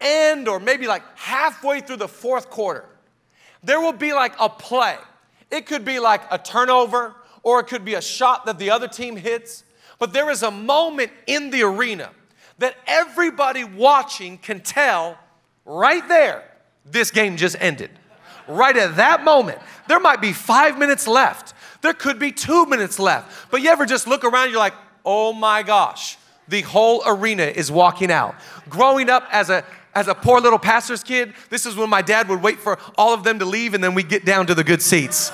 end 0.00 0.48
or 0.48 0.58
maybe 0.58 0.86
like 0.86 1.02
halfway 1.16 1.80
through 1.80 1.96
the 1.96 2.08
fourth 2.08 2.50
quarter. 2.50 2.86
There 3.62 3.80
will 3.80 3.92
be 3.92 4.12
like 4.12 4.34
a 4.40 4.48
play. 4.48 4.96
It 5.50 5.66
could 5.66 5.84
be 5.84 5.98
like 5.98 6.22
a 6.30 6.38
turnover 6.38 7.14
or 7.42 7.60
it 7.60 7.66
could 7.66 7.84
be 7.84 7.94
a 7.94 8.00
shot 8.00 8.46
that 8.46 8.58
the 8.58 8.70
other 8.70 8.88
team 8.88 9.16
hits. 9.16 9.64
But 9.98 10.12
there 10.12 10.30
is 10.30 10.42
a 10.42 10.50
moment 10.50 11.12
in 11.26 11.50
the 11.50 11.62
arena 11.62 12.10
that 12.58 12.76
everybody 12.86 13.64
watching 13.64 14.38
can 14.38 14.60
tell 14.60 15.18
right 15.64 16.06
there, 16.08 16.44
this 16.84 17.10
game 17.10 17.36
just 17.36 17.56
ended. 17.60 17.90
Right 18.48 18.76
at 18.76 18.96
that 18.96 19.24
moment, 19.24 19.58
there 19.88 20.00
might 20.00 20.20
be 20.20 20.32
five 20.32 20.78
minutes 20.78 21.06
left. 21.06 21.54
There 21.82 21.94
could 21.94 22.18
be 22.18 22.32
two 22.32 22.66
minutes 22.66 22.98
left. 22.98 23.50
But 23.50 23.62
you 23.62 23.70
ever 23.70 23.86
just 23.86 24.06
look 24.06 24.24
around, 24.24 24.50
you're 24.50 24.58
like, 24.58 24.74
oh 25.04 25.32
my 25.32 25.62
gosh, 25.62 26.18
the 26.48 26.62
whole 26.62 27.02
arena 27.06 27.44
is 27.44 27.70
walking 27.70 28.10
out. 28.10 28.34
Growing 28.68 29.08
up 29.08 29.26
as 29.30 29.50
a 29.50 29.64
as 29.92 30.06
a 30.06 30.14
poor 30.14 30.40
little 30.40 30.58
pastor's 30.58 31.02
kid, 31.02 31.34
this 31.48 31.66
is 31.66 31.74
when 31.74 31.90
my 31.90 32.00
dad 32.00 32.28
would 32.28 32.40
wait 32.40 32.60
for 32.60 32.78
all 32.96 33.12
of 33.12 33.24
them 33.24 33.40
to 33.40 33.44
leave 33.44 33.74
and 33.74 33.82
then 33.82 33.92
we'd 33.92 34.08
get 34.08 34.24
down 34.24 34.46
to 34.46 34.54
the 34.54 34.62
good 34.62 34.80
seats. 34.80 35.30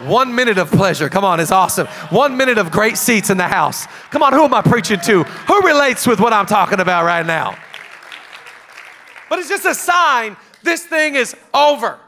One 0.00 0.34
minute 0.34 0.58
of 0.58 0.68
pleasure. 0.70 1.08
Come 1.08 1.24
on, 1.24 1.38
it's 1.38 1.52
awesome. 1.52 1.86
One 2.08 2.36
minute 2.36 2.58
of 2.58 2.72
great 2.72 2.96
seats 2.96 3.30
in 3.30 3.36
the 3.36 3.46
house. 3.46 3.86
Come 4.10 4.22
on, 4.22 4.32
who 4.32 4.42
am 4.42 4.52
I 4.52 4.62
preaching 4.62 4.98
to? 5.00 5.22
Who 5.22 5.60
relates 5.60 6.08
with 6.08 6.18
what 6.18 6.32
I'm 6.32 6.46
talking 6.46 6.80
about 6.80 7.04
right 7.04 7.24
now? 7.24 7.56
But 9.28 9.38
it's 9.38 9.48
just 9.48 9.64
a 9.64 9.74
sign 9.74 10.36
this 10.62 10.84
thing 10.84 11.14
is 11.14 11.34
over 11.54 11.98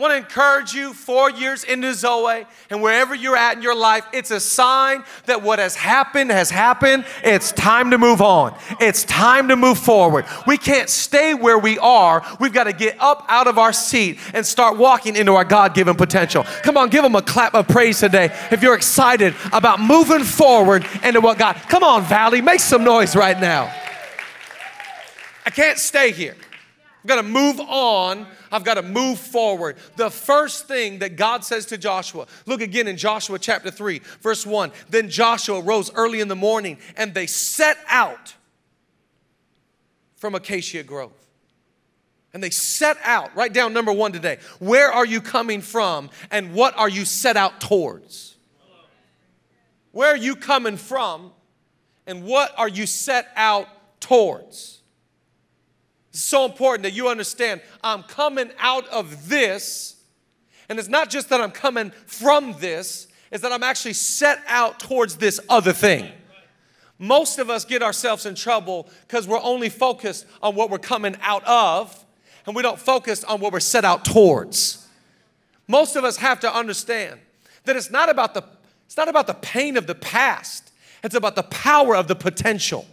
want 0.00 0.12
to 0.12 0.16
encourage 0.16 0.72
you 0.72 0.94
four 0.94 1.30
years 1.30 1.62
into 1.62 1.92
Zoe 1.92 2.46
and 2.70 2.82
wherever 2.82 3.14
you're 3.14 3.36
at 3.36 3.58
in 3.58 3.62
your 3.62 3.74
life, 3.74 4.06
it's 4.14 4.30
a 4.30 4.40
sign 4.40 5.04
that 5.26 5.42
what 5.42 5.58
has 5.58 5.76
happened 5.76 6.30
has 6.30 6.48
happened. 6.50 7.04
It's 7.22 7.52
time 7.52 7.90
to 7.90 7.98
move 7.98 8.22
on. 8.22 8.56
It's 8.80 9.04
time 9.04 9.48
to 9.48 9.56
move 9.56 9.78
forward. 9.78 10.24
We 10.46 10.56
can't 10.56 10.88
stay 10.88 11.34
where 11.34 11.58
we 11.58 11.78
are. 11.80 12.24
We've 12.40 12.52
got 12.52 12.64
to 12.64 12.72
get 12.72 12.96
up 12.98 13.26
out 13.28 13.46
of 13.46 13.58
our 13.58 13.74
seat 13.74 14.18
and 14.32 14.46
start 14.46 14.78
walking 14.78 15.16
into 15.16 15.34
our 15.34 15.44
God 15.44 15.74
given 15.74 15.96
potential. 15.96 16.44
Come 16.62 16.78
on, 16.78 16.88
give 16.88 17.02
them 17.02 17.14
a 17.14 17.22
clap 17.22 17.54
of 17.54 17.68
praise 17.68 18.00
today 18.00 18.34
if 18.50 18.62
you're 18.62 18.74
excited 18.74 19.34
about 19.52 19.80
moving 19.80 20.24
forward 20.24 20.86
into 21.04 21.20
what 21.20 21.36
God. 21.36 21.56
Come 21.68 21.84
on, 21.84 22.04
Valley, 22.04 22.40
make 22.40 22.60
some 22.60 22.84
noise 22.84 23.14
right 23.14 23.38
now. 23.38 23.70
I 25.44 25.50
can't 25.50 25.78
stay 25.78 26.12
here. 26.12 26.36
I've 27.02 27.06
got 27.06 27.16
to 27.16 27.22
move 27.22 27.60
on 27.60 28.26
I've 28.52 28.64
got 28.64 28.74
to 28.74 28.82
move 28.82 29.18
forward. 29.18 29.76
The 29.96 30.10
first 30.10 30.66
thing 30.66 30.98
that 31.00 31.16
God 31.16 31.44
says 31.44 31.66
to 31.66 31.78
Joshua, 31.78 32.26
look 32.46 32.60
again 32.60 32.88
in 32.88 32.96
Joshua 32.96 33.38
chapter 33.38 33.70
3, 33.70 34.00
verse 34.20 34.44
1. 34.44 34.72
Then 34.88 35.08
Joshua 35.08 35.60
rose 35.60 35.92
early 35.94 36.20
in 36.20 36.28
the 36.28 36.36
morning 36.36 36.78
and 36.96 37.14
they 37.14 37.26
set 37.26 37.78
out 37.88 38.34
from 40.16 40.34
Acacia 40.34 40.82
Grove. 40.82 41.12
And 42.32 42.42
they 42.42 42.50
set 42.50 42.96
out, 43.04 43.34
write 43.34 43.52
down 43.52 43.72
number 43.72 43.92
one 43.92 44.12
today. 44.12 44.38
Where 44.60 44.92
are 44.92 45.06
you 45.06 45.20
coming 45.20 45.60
from 45.60 46.10
and 46.30 46.54
what 46.54 46.78
are 46.78 46.88
you 46.88 47.04
set 47.04 47.36
out 47.36 47.60
towards? 47.60 48.36
Where 49.92 50.12
are 50.12 50.16
you 50.16 50.36
coming 50.36 50.76
from 50.76 51.32
and 52.06 52.24
what 52.24 52.56
are 52.56 52.68
you 52.68 52.86
set 52.86 53.28
out 53.34 53.68
towards? 54.00 54.79
It's 56.10 56.20
so 56.20 56.44
important 56.44 56.82
that 56.82 56.92
you 56.92 57.08
understand 57.08 57.60
I'm 57.82 58.02
coming 58.02 58.50
out 58.58 58.86
of 58.88 59.28
this. 59.28 59.96
And 60.68 60.78
it's 60.78 60.88
not 60.88 61.10
just 61.10 61.28
that 61.30 61.40
I'm 61.40 61.50
coming 61.50 61.90
from 62.06 62.54
this, 62.60 63.08
it's 63.32 63.42
that 63.42 63.52
I'm 63.52 63.62
actually 63.62 63.92
set 63.94 64.40
out 64.46 64.80
towards 64.80 65.16
this 65.16 65.40
other 65.48 65.72
thing. 65.72 66.10
Most 66.98 67.38
of 67.38 67.48
us 67.48 67.64
get 67.64 67.82
ourselves 67.82 68.26
in 68.26 68.34
trouble 68.34 68.88
because 69.06 69.26
we're 69.26 69.42
only 69.42 69.68
focused 69.68 70.26
on 70.42 70.54
what 70.54 70.70
we're 70.70 70.78
coming 70.78 71.16
out 71.22 71.42
of 71.46 72.04
and 72.46 72.54
we 72.54 72.62
don't 72.62 72.78
focus 72.78 73.24
on 73.24 73.40
what 73.40 73.52
we're 73.52 73.60
set 73.60 73.84
out 73.84 74.04
towards. 74.04 74.86
Most 75.66 75.96
of 75.96 76.04
us 76.04 76.16
have 76.18 76.40
to 76.40 76.54
understand 76.54 77.20
that 77.64 77.76
it's 77.76 77.90
not 77.90 78.08
about 78.08 78.34
the 78.34 78.42
it's 78.86 78.96
not 78.96 79.08
about 79.08 79.28
the 79.28 79.34
pain 79.34 79.76
of 79.76 79.86
the 79.86 79.94
past. 79.94 80.72
It's 81.04 81.14
about 81.14 81.36
the 81.36 81.44
power 81.44 81.94
of 81.94 82.08
the 82.08 82.16
potential. 82.16 82.86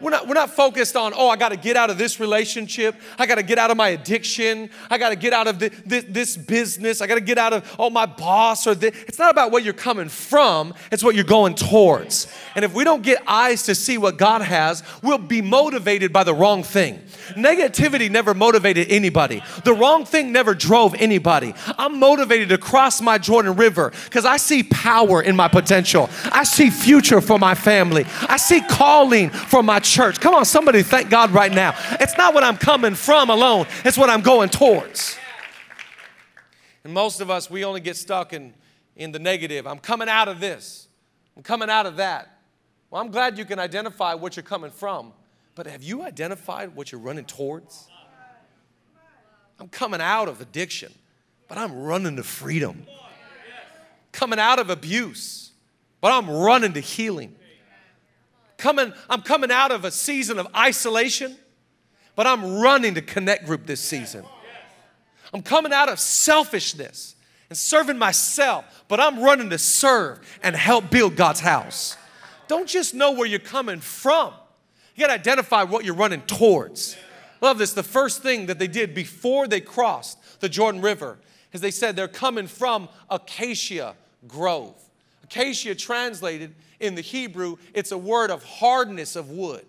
We're 0.00 0.10
not, 0.10 0.26
we're 0.26 0.34
not 0.34 0.50
focused 0.50 0.96
on, 0.96 1.12
oh, 1.14 1.28
I 1.28 1.36
got 1.36 1.50
to 1.50 1.56
get 1.56 1.76
out 1.76 1.90
of 1.90 1.98
this 1.98 2.18
relationship. 2.18 2.94
I 3.18 3.26
got 3.26 3.34
to 3.34 3.42
get 3.42 3.58
out 3.58 3.70
of 3.70 3.76
my 3.76 3.90
addiction. 3.90 4.70
I 4.88 4.98
got 4.98 5.10
to 5.10 5.16
get 5.16 5.32
out 5.32 5.46
of 5.46 5.58
the, 5.58 5.68
this, 5.84 6.04
this 6.08 6.36
business. 6.36 7.00
I 7.00 7.06
got 7.06 7.16
to 7.16 7.20
get 7.20 7.38
out 7.38 7.52
of, 7.52 7.76
oh, 7.78 7.90
my 7.90 8.06
boss 8.06 8.66
or 8.66 8.74
this. 8.74 8.94
It's 9.06 9.18
not 9.18 9.30
about 9.30 9.50
what 9.50 9.62
you're 9.62 9.74
coming 9.74 10.08
from, 10.08 10.74
it's 10.90 11.04
what 11.04 11.14
you're 11.14 11.24
going 11.24 11.54
towards. 11.54 12.32
And 12.54 12.64
if 12.64 12.74
we 12.74 12.84
don't 12.84 13.02
get 13.02 13.22
eyes 13.26 13.64
to 13.64 13.74
see 13.74 13.98
what 13.98 14.16
God 14.16 14.42
has, 14.42 14.82
we'll 15.02 15.18
be 15.18 15.42
motivated 15.42 16.12
by 16.12 16.24
the 16.24 16.34
wrong 16.34 16.62
thing. 16.62 17.00
Negativity 17.30 18.10
never 18.10 18.34
motivated 18.34 18.88
anybody, 18.90 19.42
the 19.64 19.74
wrong 19.74 20.04
thing 20.04 20.32
never 20.32 20.54
drove 20.54 20.94
anybody. 20.94 21.54
I'm 21.78 21.98
motivated 21.98 22.48
to 22.50 22.58
cross 22.58 23.00
my 23.00 23.18
Jordan 23.18 23.56
River 23.56 23.92
because 24.04 24.24
I 24.24 24.36
see 24.36 24.62
power 24.62 25.22
in 25.22 25.36
my 25.36 25.48
potential. 25.48 26.08
I 26.24 26.44
see 26.44 26.70
future 26.70 27.20
for 27.20 27.38
my 27.38 27.54
family. 27.54 28.06
I 28.28 28.36
see 28.36 28.60
calling 28.62 29.30
for 29.30 29.62
my 29.62 29.78
church. 29.90 30.20
Come 30.20 30.34
on, 30.34 30.44
somebody 30.44 30.82
thank 30.82 31.10
God 31.10 31.30
right 31.32 31.52
now. 31.52 31.74
It's 32.00 32.16
not 32.16 32.32
what 32.32 32.44
I'm 32.44 32.56
coming 32.56 32.94
from 32.94 33.30
alone, 33.30 33.66
it's 33.84 33.98
what 33.98 34.08
I'm 34.08 34.22
going 34.22 34.48
towards. 34.48 35.16
And 36.84 36.94
most 36.94 37.20
of 37.20 37.30
us, 37.30 37.50
we 37.50 37.64
only 37.64 37.80
get 37.80 37.96
stuck 37.96 38.32
in, 38.32 38.54
in 38.96 39.12
the 39.12 39.18
negative. 39.18 39.66
I'm 39.66 39.78
coming 39.78 40.08
out 40.08 40.28
of 40.28 40.40
this, 40.40 40.88
I'm 41.36 41.42
coming 41.42 41.68
out 41.68 41.86
of 41.86 41.96
that. 41.96 42.38
Well, 42.90 43.00
I'm 43.00 43.10
glad 43.10 43.38
you 43.38 43.44
can 43.44 43.60
identify 43.60 44.14
what 44.14 44.34
you're 44.34 44.42
coming 44.42 44.70
from, 44.70 45.12
but 45.54 45.66
have 45.66 45.82
you 45.82 46.02
identified 46.02 46.74
what 46.74 46.90
you're 46.90 47.00
running 47.00 47.24
towards? 47.24 47.88
I'm 49.60 49.68
coming 49.68 50.00
out 50.00 50.28
of 50.28 50.40
addiction, 50.40 50.92
but 51.46 51.58
I'm 51.58 51.82
running 51.82 52.16
to 52.16 52.22
freedom. 52.22 52.86
Coming 54.10 54.40
out 54.40 54.58
of 54.58 54.70
abuse, 54.70 55.52
but 56.00 56.10
I'm 56.10 56.28
running 56.28 56.72
to 56.72 56.80
healing 56.80 57.36
coming, 58.60 58.92
I'm 59.08 59.22
coming 59.22 59.50
out 59.50 59.72
of 59.72 59.84
a 59.84 59.90
season 59.90 60.38
of 60.38 60.46
isolation, 60.54 61.36
but 62.14 62.26
I'm 62.26 62.60
running 62.60 62.94
to 62.94 63.02
Connect 63.02 63.46
Group 63.46 63.66
this 63.66 63.80
season. 63.80 64.24
I'm 65.34 65.42
coming 65.42 65.72
out 65.72 65.88
of 65.88 65.98
selfishness 65.98 67.16
and 67.48 67.58
serving 67.58 67.98
myself, 67.98 68.84
but 68.88 69.00
I'm 69.00 69.20
running 69.20 69.50
to 69.50 69.58
serve 69.58 70.20
and 70.42 70.54
help 70.54 70.90
build 70.90 71.16
God's 71.16 71.40
house. 71.40 71.96
Don't 72.46 72.68
just 72.68 72.94
know 72.94 73.12
where 73.12 73.26
you're 73.26 73.38
coming 73.38 73.80
from, 73.80 74.32
you 74.94 75.00
gotta 75.06 75.14
identify 75.14 75.62
what 75.62 75.84
you're 75.84 75.94
running 75.94 76.22
towards. 76.22 76.96
Love 77.40 77.56
this. 77.56 77.72
The 77.72 77.82
first 77.82 78.22
thing 78.22 78.46
that 78.46 78.58
they 78.58 78.66
did 78.66 78.94
before 78.94 79.48
they 79.48 79.62
crossed 79.62 80.18
the 80.40 80.48
Jordan 80.48 80.82
River 80.82 81.18
is 81.52 81.62
they 81.62 81.70
said 81.70 81.96
they're 81.96 82.06
coming 82.06 82.46
from 82.46 82.88
Acacia 83.08 83.94
Grove. 84.28 84.74
Acacia 85.24 85.74
translated 85.74 86.54
in 86.80 86.94
the 86.94 87.02
Hebrew, 87.02 87.56
it's 87.74 87.92
a 87.92 87.98
word 87.98 88.30
of 88.30 88.42
hardness 88.42 89.14
of 89.14 89.30
wood. 89.30 89.64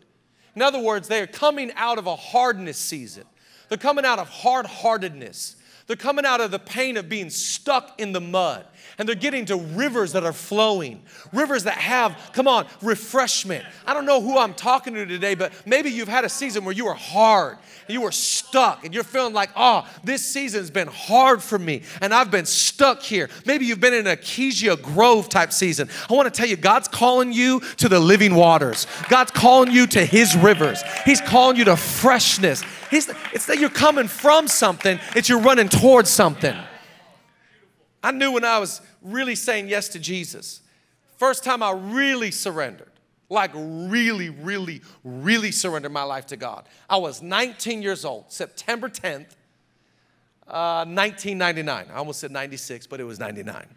In 0.55 0.61
other 0.61 0.79
words, 0.79 1.07
they 1.07 1.21
are 1.21 1.27
coming 1.27 1.71
out 1.75 1.97
of 1.97 2.07
a 2.07 2.15
hardness 2.15 2.77
season. 2.77 3.23
They're 3.69 3.77
coming 3.77 4.05
out 4.05 4.19
of 4.19 4.27
hard 4.27 4.65
heartedness. 4.65 5.55
They're 5.87 5.95
coming 5.95 6.25
out 6.25 6.41
of 6.41 6.51
the 6.51 6.59
pain 6.59 6.97
of 6.97 7.09
being 7.09 7.29
stuck 7.29 7.99
in 7.99 8.11
the 8.11 8.21
mud. 8.21 8.65
And 8.97 9.07
they're 9.07 9.15
getting 9.15 9.45
to 9.45 9.57
rivers 9.57 10.13
that 10.13 10.23
are 10.23 10.33
flowing, 10.33 11.01
rivers 11.33 11.63
that 11.63 11.77
have, 11.77 12.17
come 12.33 12.47
on, 12.47 12.67
refreshment. 12.81 13.65
I 13.85 13.93
don't 13.93 14.05
know 14.05 14.21
who 14.21 14.37
I'm 14.37 14.53
talking 14.53 14.93
to 14.93 15.05
today, 15.05 15.35
but 15.35 15.53
maybe 15.65 15.89
you've 15.89 16.07
had 16.07 16.25
a 16.25 16.29
season 16.29 16.65
where 16.65 16.73
you 16.73 16.85
were 16.85 16.93
hard 16.93 17.57
you 17.91 18.01
were 18.01 18.11
stuck 18.11 18.85
and 18.85 18.93
you're 18.93 19.03
feeling 19.03 19.33
like, 19.33 19.49
oh, 19.55 19.87
this 20.03 20.25
season's 20.25 20.69
been 20.69 20.87
hard 20.87 21.43
for 21.43 21.59
me 21.59 21.83
and 22.01 22.13
I've 22.13 22.31
been 22.31 22.45
stuck 22.45 23.01
here. 23.01 23.29
Maybe 23.45 23.65
you've 23.65 23.79
been 23.79 23.93
in 23.93 24.07
a 24.07 24.11
Acacia 24.11 24.77
Grove 24.77 25.29
type 25.29 25.51
season. 25.51 25.89
I 26.09 26.13
want 26.13 26.31
to 26.31 26.37
tell 26.37 26.47
you, 26.47 26.55
God's 26.55 26.87
calling 26.87 27.33
you 27.33 27.59
to 27.77 27.89
the 27.89 27.99
living 27.99 28.35
waters, 28.35 28.87
God's 29.09 29.31
calling 29.31 29.71
you 29.71 29.87
to 29.87 30.05
His 30.05 30.35
rivers, 30.35 30.81
He's 31.05 31.21
calling 31.21 31.57
you 31.57 31.65
to 31.65 31.75
freshness. 31.75 32.63
He's, 32.89 33.09
it's 33.33 33.45
that 33.45 33.59
you're 33.59 33.69
coming 33.69 34.07
from 34.07 34.47
something, 34.47 34.99
it's 35.15 35.27
you're 35.27 35.39
running 35.39 35.69
towards 35.69 36.09
something. 36.09 36.55
I 38.03 38.11
knew 38.11 38.31
when 38.31 38.43
I 38.43 38.59
was 38.59 38.81
really 39.01 39.35
saying 39.35 39.67
yes 39.67 39.89
to 39.89 39.99
Jesus, 39.99 40.61
first 41.17 41.43
time 41.43 41.61
I 41.61 41.71
really 41.71 42.31
surrendered, 42.31 42.91
like 43.29 43.51
really, 43.53 44.29
really, 44.29 44.81
really 45.03 45.51
surrendered 45.51 45.91
my 45.91 46.03
life 46.03 46.25
to 46.27 46.37
God. 46.37 46.67
I 46.89 46.97
was 46.97 47.21
19 47.21 47.81
years 47.81 48.03
old, 48.03 48.25
September 48.29 48.89
10th, 48.89 49.35
uh, 50.47 50.85
1999. 50.85 51.87
I 51.93 51.97
almost 51.97 52.19
said 52.19 52.31
96, 52.31 52.87
but 52.87 52.99
it 52.99 53.03
was 53.03 53.19
99. 53.19 53.67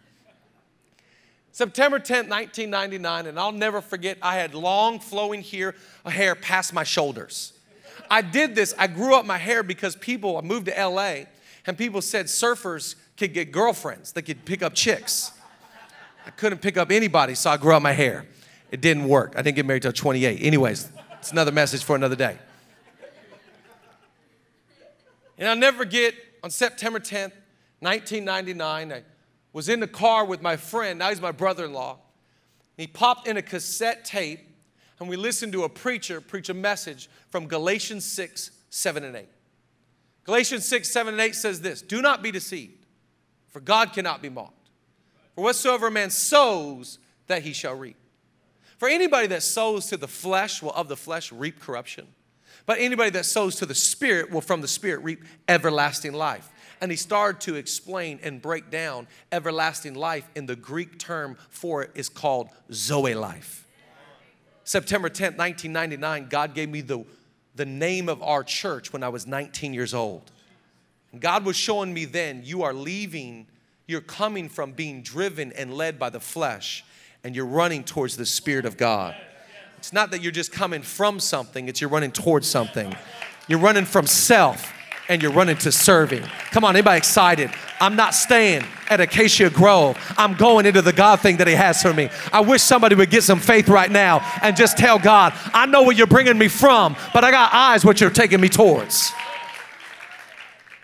September 1.51 1.99
10th, 1.99 2.27
1999, 2.27 3.27
and 3.27 3.39
I'll 3.39 3.53
never 3.53 3.79
forget, 3.79 4.17
I 4.21 4.35
had 4.35 4.53
long 4.53 4.99
flowing 4.99 5.41
hair 5.41 6.35
past 6.35 6.73
my 6.73 6.83
shoulders. 6.83 7.53
I 8.11 8.21
did 8.23 8.55
this, 8.55 8.73
I 8.77 8.87
grew 8.87 9.15
up 9.15 9.25
my 9.25 9.37
hair 9.37 9.63
because 9.63 9.95
people, 9.95 10.37
I 10.37 10.41
moved 10.41 10.65
to 10.65 10.73
LA, 10.73 11.27
and 11.65 11.77
people 11.77 12.01
said 12.01 12.25
surfers 12.25 12.95
could 13.17 13.33
get 13.33 13.51
girlfriends, 13.51 14.11
they 14.11 14.21
could 14.21 14.45
pick 14.45 14.61
up 14.61 14.73
chicks. 14.73 15.31
I 16.25 16.31
couldn't 16.31 16.59
pick 16.59 16.77
up 16.77 16.91
anybody, 16.91 17.35
so 17.35 17.51
I 17.51 17.57
grew 17.57 17.71
out 17.71 17.81
my 17.81 17.91
hair. 17.91 18.25
It 18.71 18.81
didn't 18.81 19.07
work. 19.07 19.33
I 19.35 19.41
didn't 19.41 19.55
get 19.55 19.65
married 19.65 19.83
till 19.83 19.93
28. 19.93 20.41
Anyways, 20.41 20.89
it's 21.19 21.31
another 21.31 21.51
message 21.51 21.83
for 21.83 21.95
another 21.95 22.15
day. 22.15 22.37
And 25.37 25.47
I'll 25.47 25.55
never 25.55 25.77
forget 25.77 26.13
on 26.43 26.49
September 26.49 26.99
10th, 26.99 27.33
1999, 27.79 28.91
I 28.91 29.03
was 29.53 29.69
in 29.69 29.79
the 29.79 29.87
car 29.87 30.25
with 30.25 30.41
my 30.41 30.57
friend, 30.57 30.99
now 30.99 31.09
he's 31.09 31.21
my 31.21 31.31
brother 31.31 31.65
in 31.65 31.73
law. 31.73 31.99
He 32.77 32.87
popped 32.87 33.27
in 33.27 33.37
a 33.37 33.41
cassette 33.41 34.03
tape, 34.03 34.39
and 34.99 35.07
we 35.07 35.15
listened 35.15 35.53
to 35.53 35.63
a 35.63 35.69
preacher 35.69 36.21
preach 36.21 36.49
a 36.49 36.53
message 36.53 37.09
from 37.29 37.47
Galatians 37.47 38.05
6, 38.05 38.51
7, 38.69 39.03
and 39.03 39.15
8. 39.15 39.27
Galatians 40.23 40.65
6, 40.65 40.89
7, 40.89 41.13
and 41.13 41.21
8 41.21 41.35
says 41.35 41.61
this 41.61 41.81
Do 41.81 42.01
not 42.01 42.23
be 42.23 42.31
deceived 42.31 42.84
for 43.55 43.61
God 43.61 43.93
cannot 43.93 44.21
be 44.21 44.27
mocked. 44.27 44.67
For 45.33 45.45
whatsoever 45.45 45.87
a 45.87 45.91
man 45.91 46.09
sows, 46.09 46.99
that 47.27 47.43
he 47.43 47.53
shall 47.53 47.73
reap. 47.73 47.95
For 48.77 48.89
anybody 48.89 49.27
that 49.27 49.43
sows 49.43 49.85
to 49.85 49.95
the 49.95 50.09
flesh 50.09 50.61
will 50.61 50.73
of 50.73 50.89
the 50.89 50.97
flesh 50.97 51.31
reap 51.31 51.61
corruption. 51.61 52.05
But 52.65 52.79
anybody 52.79 53.11
that 53.11 53.23
sows 53.23 53.55
to 53.55 53.65
the 53.65 53.73
Spirit 53.73 54.29
will 54.29 54.41
from 54.41 54.59
the 54.59 54.67
Spirit 54.67 55.05
reap 55.05 55.23
everlasting 55.47 56.11
life. 56.11 56.51
And 56.81 56.91
he 56.91 56.97
started 56.97 57.39
to 57.43 57.55
explain 57.55 58.19
and 58.23 58.41
break 58.41 58.69
down 58.69 59.07
everlasting 59.31 59.93
life 59.93 60.27
in 60.35 60.47
the 60.47 60.57
Greek 60.57 60.99
term 60.99 61.37
for 61.49 61.81
it 61.81 61.91
is 61.95 62.09
called 62.09 62.49
Zoe 62.73 63.15
life. 63.15 63.65
September 64.65 65.07
10th, 65.07 65.37
1999, 65.37 66.27
God 66.27 66.53
gave 66.53 66.67
me 66.67 66.81
the, 66.81 67.05
the 67.55 67.65
name 67.65 68.09
of 68.09 68.21
our 68.21 68.43
church 68.43 68.91
when 68.91 69.01
I 69.01 69.07
was 69.07 69.25
19 69.25 69.73
years 69.73 69.93
old. 69.93 70.29
God 71.19 71.45
was 71.45 71.55
showing 71.55 71.93
me 71.93 72.05
then, 72.05 72.41
you 72.43 72.63
are 72.63 72.73
leaving, 72.73 73.47
you're 73.87 74.01
coming 74.01 74.49
from 74.49 74.71
being 74.71 75.01
driven 75.01 75.51
and 75.53 75.73
led 75.73 75.99
by 75.99 76.09
the 76.09 76.19
flesh, 76.19 76.83
and 77.23 77.35
you're 77.35 77.45
running 77.45 77.83
towards 77.83 78.17
the 78.17 78.25
Spirit 78.25 78.65
of 78.65 78.77
God. 78.77 79.15
It's 79.77 79.93
not 79.93 80.11
that 80.11 80.21
you're 80.21 80.31
just 80.31 80.51
coming 80.51 80.81
from 80.81 81.19
something, 81.19 81.67
it's 81.67 81.81
you're 81.81 81.89
running 81.89 82.11
towards 82.11 82.47
something. 82.47 82.95
You're 83.47 83.59
running 83.59 83.85
from 83.85 84.07
self 84.07 84.73
and 85.07 85.21
you're 85.21 85.31
running 85.31 85.57
to 85.57 85.71
serving. 85.71 86.23
Come 86.51 86.63
on, 86.63 86.75
anybody 86.75 86.97
excited? 86.97 87.51
I'm 87.79 87.95
not 87.95 88.15
staying 88.15 88.63
at 88.89 88.99
Acacia 88.99 89.49
Grove. 89.49 89.97
I'm 90.17 90.33
going 90.33 90.65
into 90.65 90.81
the 90.81 90.93
God 90.93 91.19
thing 91.19 91.37
that 91.37 91.47
He 91.47 91.53
has 91.53 91.81
for 91.81 91.93
me. 91.93 92.09
I 92.33 92.41
wish 92.41 92.63
somebody 92.63 92.95
would 92.95 93.11
get 93.11 93.23
some 93.23 93.39
faith 93.39 93.69
right 93.69 93.91
now 93.91 94.21
and 94.41 94.55
just 94.55 94.77
tell 94.77 94.97
God, 94.97 95.33
I 95.53 95.67
know 95.67 95.83
where 95.83 95.91
you're 95.91 96.07
bringing 96.07 96.37
me 96.37 96.47
from, 96.47 96.95
but 97.13 97.23
I 97.23 97.31
got 97.31 97.53
eyes 97.53 97.85
what 97.85 98.01
you're 98.01 98.09
taking 98.09 98.41
me 98.41 98.49
towards. 98.49 99.11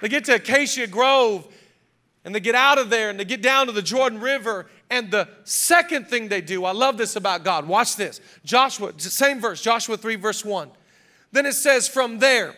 They 0.01 0.09
get 0.09 0.25
to 0.25 0.35
Acacia 0.35 0.87
Grove 0.87 1.47
and 2.25 2.35
they 2.35 2.39
get 2.39 2.55
out 2.55 2.77
of 2.77 2.89
there 2.89 3.09
and 3.09 3.19
they 3.19 3.25
get 3.25 3.41
down 3.41 3.67
to 3.67 3.71
the 3.71 3.81
Jordan 3.81 4.19
River. 4.19 4.67
And 4.89 5.09
the 5.09 5.27
second 5.43 6.07
thing 6.07 6.27
they 6.27 6.41
do, 6.41 6.65
I 6.65 6.71
love 6.71 6.97
this 6.97 7.15
about 7.15 7.43
God. 7.43 7.67
Watch 7.67 7.95
this. 7.95 8.19
Joshua, 8.43 8.93
same 8.97 9.39
verse, 9.39 9.61
Joshua 9.61 9.97
3, 9.97 10.15
verse 10.15 10.43
1. 10.43 10.69
Then 11.31 11.45
it 11.45 11.53
says, 11.53 11.87
From 11.87 12.19
there, 12.19 12.55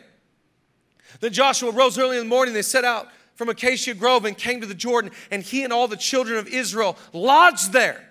then 1.20 1.32
Joshua 1.32 1.72
rose 1.72 1.98
early 1.98 2.18
in 2.18 2.24
the 2.24 2.30
morning. 2.30 2.54
They 2.54 2.64
set 2.64 2.84
out 2.84 3.10
from 3.36 3.50
Acacia 3.50 3.94
Grove 3.94 4.26
and 4.26 4.38
came 4.38 4.62
to 4.62 4.68
the 4.68 4.74
Jordan, 4.74 5.12
and 5.32 5.44
he 5.44 5.64
and 5.64 5.72
all 5.72 5.88
the 5.88 5.98
children 5.98 6.38
of 6.38 6.48
Israel 6.48 6.98
lodged 7.14 7.72
there 7.72 8.10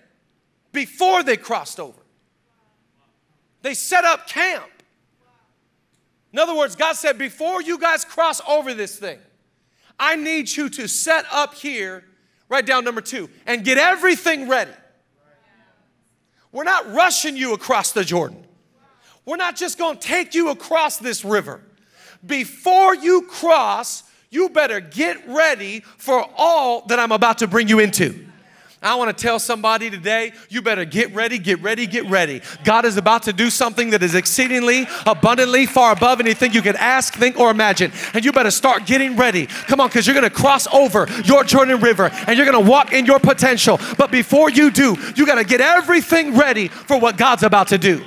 before 0.72 1.22
they 1.22 1.36
crossed 1.36 1.80
over. 1.80 1.98
They 3.62 3.74
set 3.74 4.04
up 4.04 4.26
camp. 4.26 4.64
In 6.32 6.38
other 6.38 6.54
words, 6.54 6.76
God 6.76 6.94
said, 6.94 7.18
before 7.18 7.60
you 7.60 7.78
guys 7.78 8.04
cross 8.04 8.40
over 8.48 8.72
this 8.74 8.98
thing, 8.98 9.18
I 9.98 10.16
need 10.16 10.54
you 10.54 10.68
to 10.70 10.88
set 10.88 11.26
up 11.30 11.54
here, 11.54 12.04
write 12.48 12.66
down 12.66 12.84
number 12.84 13.00
two, 13.00 13.28
and 13.46 13.64
get 13.64 13.78
everything 13.78 14.48
ready. 14.48 14.72
We're 16.50 16.64
not 16.64 16.92
rushing 16.92 17.36
you 17.36 17.54
across 17.54 17.92
the 17.92 18.04
Jordan. 18.04 18.46
We're 19.24 19.36
not 19.36 19.56
just 19.56 19.78
going 19.78 19.98
to 19.98 20.06
take 20.06 20.34
you 20.34 20.50
across 20.50 20.96
this 20.96 21.24
river. 21.24 21.62
Before 22.24 22.94
you 22.94 23.22
cross, 23.22 24.04
you 24.30 24.48
better 24.48 24.80
get 24.80 25.28
ready 25.28 25.80
for 25.80 26.26
all 26.36 26.86
that 26.86 26.98
I'm 26.98 27.12
about 27.12 27.38
to 27.38 27.46
bring 27.46 27.68
you 27.68 27.78
into. 27.78 28.26
I 28.82 28.96
want 28.96 29.16
to 29.16 29.22
tell 29.22 29.38
somebody 29.38 29.90
today, 29.90 30.32
you 30.48 30.60
better 30.60 30.84
get 30.84 31.14
ready, 31.14 31.38
get 31.38 31.62
ready, 31.62 31.86
get 31.86 32.04
ready. 32.06 32.42
God 32.64 32.84
is 32.84 32.96
about 32.96 33.22
to 33.24 33.32
do 33.32 33.48
something 33.48 33.90
that 33.90 34.02
is 34.02 34.16
exceedingly, 34.16 34.86
abundantly, 35.06 35.66
far 35.66 35.92
above 35.92 36.18
anything 36.18 36.52
you 36.52 36.62
could 36.62 36.74
ask, 36.76 37.14
think, 37.14 37.38
or 37.38 37.50
imagine. 37.50 37.92
And 38.12 38.24
you 38.24 38.32
better 38.32 38.50
start 38.50 38.84
getting 38.84 39.16
ready. 39.16 39.46
Come 39.46 39.80
on, 39.80 39.88
because 39.88 40.06
you're 40.06 40.14
going 40.14 40.28
to 40.28 40.34
cross 40.34 40.66
over 40.74 41.06
your 41.24 41.44
Jordan 41.44 41.80
River 41.80 42.10
and 42.26 42.36
you're 42.36 42.46
going 42.46 42.62
to 42.64 42.70
walk 42.70 42.92
in 42.92 43.06
your 43.06 43.20
potential. 43.20 43.78
But 43.96 44.10
before 44.10 44.50
you 44.50 44.70
do, 44.70 44.96
you 45.14 45.26
got 45.26 45.36
to 45.36 45.44
get 45.44 45.60
everything 45.60 46.36
ready 46.36 46.66
for 46.66 46.98
what 46.98 47.16
God's 47.16 47.44
about 47.44 47.68
to 47.68 47.78
do. 47.78 48.04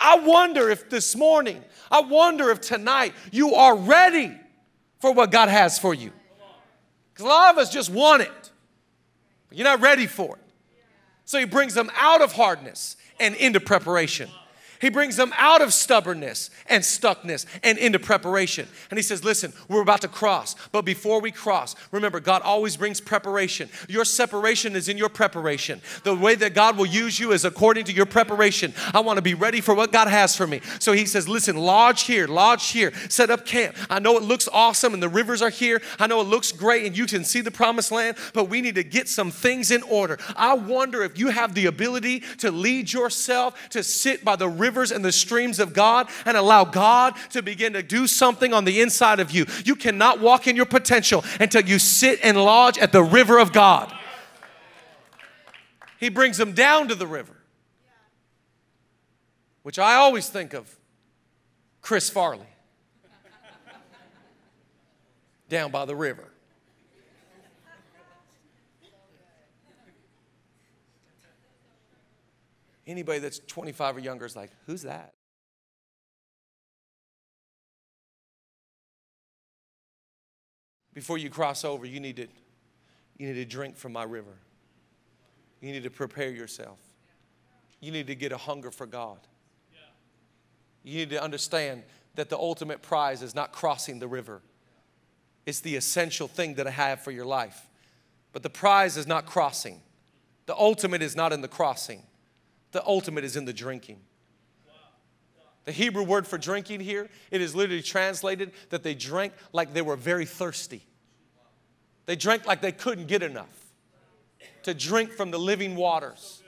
I 0.00 0.18
wonder 0.18 0.70
if 0.70 0.88
this 0.88 1.14
morning, 1.14 1.62
I 1.90 2.00
wonder 2.00 2.50
if 2.50 2.60
tonight 2.60 3.12
you 3.30 3.54
are 3.54 3.76
ready 3.76 4.32
for 5.00 5.12
what 5.12 5.30
God 5.30 5.50
has 5.50 5.78
for 5.78 5.92
you. 5.92 6.10
Because 7.12 7.26
a 7.26 7.28
lot 7.28 7.52
of 7.52 7.58
us 7.58 7.70
just 7.70 7.90
want 7.90 8.22
it. 8.22 8.43
You're 9.54 9.64
not 9.64 9.80
ready 9.80 10.06
for 10.06 10.36
it. 10.36 10.42
So 11.24 11.38
he 11.38 11.44
brings 11.44 11.74
them 11.74 11.90
out 11.96 12.20
of 12.20 12.32
hardness 12.32 12.96
and 13.18 13.34
into 13.36 13.60
preparation. 13.60 14.28
He 14.84 14.90
brings 14.90 15.16
them 15.16 15.32
out 15.38 15.62
of 15.62 15.72
stubbornness 15.72 16.50
and 16.66 16.84
stuckness 16.84 17.46
and 17.62 17.78
into 17.78 17.98
preparation. 17.98 18.68
And 18.90 18.98
he 18.98 19.02
says, 19.02 19.24
Listen, 19.24 19.54
we're 19.66 19.80
about 19.80 20.02
to 20.02 20.08
cross. 20.08 20.54
But 20.72 20.82
before 20.82 21.22
we 21.22 21.30
cross, 21.30 21.74
remember, 21.90 22.20
God 22.20 22.42
always 22.42 22.76
brings 22.76 23.00
preparation. 23.00 23.70
Your 23.88 24.04
separation 24.04 24.76
is 24.76 24.90
in 24.90 24.98
your 24.98 25.08
preparation. 25.08 25.80
The 26.02 26.14
way 26.14 26.34
that 26.34 26.52
God 26.52 26.76
will 26.76 26.84
use 26.84 27.18
you 27.18 27.32
is 27.32 27.46
according 27.46 27.86
to 27.86 27.94
your 27.94 28.04
preparation. 28.04 28.74
I 28.92 29.00
want 29.00 29.16
to 29.16 29.22
be 29.22 29.32
ready 29.32 29.62
for 29.62 29.74
what 29.74 29.90
God 29.90 30.06
has 30.06 30.36
for 30.36 30.46
me. 30.46 30.60
So 30.80 30.92
he 30.92 31.06
says, 31.06 31.30
Listen, 31.30 31.56
lodge 31.56 32.02
here, 32.02 32.26
lodge 32.26 32.68
here, 32.68 32.92
set 33.08 33.30
up 33.30 33.46
camp. 33.46 33.74
I 33.88 34.00
know 34.00 34.18
it 34.18 34.22
looks 34.22 34.50
awesome 34.52 34.92
and 34.92 35.02
the 35.02 35.08
rivers 35.08 35.40
are 35.40 35.48
here. 35.48 35.80
I 35.98 36.08
know 36.08 36.20
it 36.20 36.24
looks 36.24 36.52
great 36.52 36.84
and 36.84 36.94
you 36.94 37.06
can 37.06 37.24
see 37.24 37.40
the 37.40 37.50
promised 37.50 37.90
land, 37.90 38.18
but 38.34 38.50
we 38.50 38.60
need 38.60 38.74
to 38.74 38.84
get 38.84 39.08
some 39.08 39.30
things 39.30 39.70
in 39.70 39.82
order. 39.84 40.18
I 40.36 40.52
wonder 40.52 41.02
if 41.02 41.18
you 41.18 41.28
have 41.28 41.54
the 41.54 41.64
ability 41.64 42.20
to 42.40 42.50
lead 42.50 42.92
yourself 42.92 43.70
to 43.70 43.82
sit 43.82 44.22
by 44.22 44.36
the 44.36 44.50
river 44.50 44.73
rivers 44.74 44.90
and 44.90 45.04
the 45.04 45.12
streams 45.12 45.60
of 45.60 45.72
God 45.72 46.08
and 46.26 46.36
allow 46.36 46.64
God 46.64 47.14
to 47.30 47.42
begin 47.42 47.74
to 47.74 47.82
do 47.82 48.08
something 48.08 48.52
on 48.52 48.64
the 48.64 48.80
inside 48.80 49.20
of 49.20 49.30
you. 49.30 49.46
You 49.64 49.76
cannot 49.76 50.20
walk 50.20 50.48
in 50.48 50.56
your 50.56 50.66
potential 50.66 51.24
until 51.38 51.62
you 51.62 51.78
sit 51.78 52.18
and 52.24 52.36
lodge 52.36 52.76
at 52.78 52.90
the 52.90 53.02
river 53.02 53.38
of 53.38 53.52
God. 53.52 53.92
He 56.00 56.08
brings 56.08 56.36
them 56.36 56.52
down 56.52 56.88
to 56.88 56.96
the 56.96 57.06
river, 57.06 57.36
which 59.62 59.78
I 59.78 59.94
always 59.94 60.28
think 60.28 60.52
of 60.52 60.76
Chris 61.80 62.10
Farley 62.10 62.46
down 65.48 65.70
by 65.70 65.84
the 65.84 65.94
river. 65.94 66.33
Anybody 72.86 73.18
that's 73.18 73.38
25 73.38 73.96
or 73.96 74.00
younger 74.00 74.26
is 74.26 74.36
like, 74.36 74.50
who's 74.66 74.82
that? 74.82 75.14
before 80.94 81.18
you 81.18 81.28
cross 81.28 81.64
over, 81.64 81.84
you 81.84 82.00
need 82.00 82.16
to, 82.16 82.28
you 83.18 83.26
need 83.26 83.34
to 83.34 83.44
drink 83.44 83.76
from 83.76 83.92
my 83.92 84.04
river. 84.04 84.38
You 85.60 85.72
need 85.72 85.82
to 85.82 85.90
prepare 85.90 86.30
yourself. 86.30 86.78
You 87.80 87.90
need 87.90 88.06
to 88.06 88.14
get 88.14 88.32
a 88.32 88.36
hunger 88.36 88.70
for 88.70 88.86
God. 88.86 89.18
You 90.84 90.98
need 90.98 91.10
to 91.10 91.22
understand 91.22 91.82
that 92.14 92.28
the 92.28 92.38
ultimate 92.38 92.80
prize 92.80 93.22
is 93.22 93.34
not 93.34 93.52
crossing 93.52 93.98
the 93.98 94.06
river. 94.06 94.40
It's 95.46 95.60
the 95.60 95.76
essential 95.76 96.28
thing 96.28 96.54
that 96.54 96.66
I 96.66 96.70
have 96.70 97.02
for 97.02 97.10
your 97.10 97.26
life. 97.26 97.68
But 98.32 98.42
the 98.42 98.50
prize 98.50 98.96
is 98.96 99.06
not 99.06 99.26
crossing. 99.26 99.80
The 100.46 100.54
ultimate 100.54 101.02
is 101.02 101.16
not 101.16 101.32
in 101.32 101.40
the 101.40 101.48
crossing. 101.48 102.02
The 102.74 102.84
ultimate 102.84 103.22
is 103.22 103.36
in 103.36 103.44
the 103.44 103.52
drinking. 103.52 104.00
The 105.64 105.70
Hebrew 105.70 106.02
word 106.02 106.26
for 106.26 106.38
drinking 106.38 106.80
here, 106.80 107.08
it 107.30 107.40
is 107.40 107.54
literally 107.54 107.82
translated 107.82 108.50
that 108.70 108.82
they 108.82 108.96
drank 108.96 109.32
like 109.52 109.72
they 109.72 109.80
were 109.80 109.94
very 109.94 110.26
thirsty. 110.26 110.84
They 112.06 112.16
drank 112.16 112.46
like 112.46 112.60
they 112.62 112.72
couldn't 112.72 113.06
get 113.06 113.22
enough 113.22 113.72
to 114.64 114.74
drink 114.74 115.12
from 115.12 115.30
the 115.30 115.38
living 115.38 115.76
waters. 115.76 116.42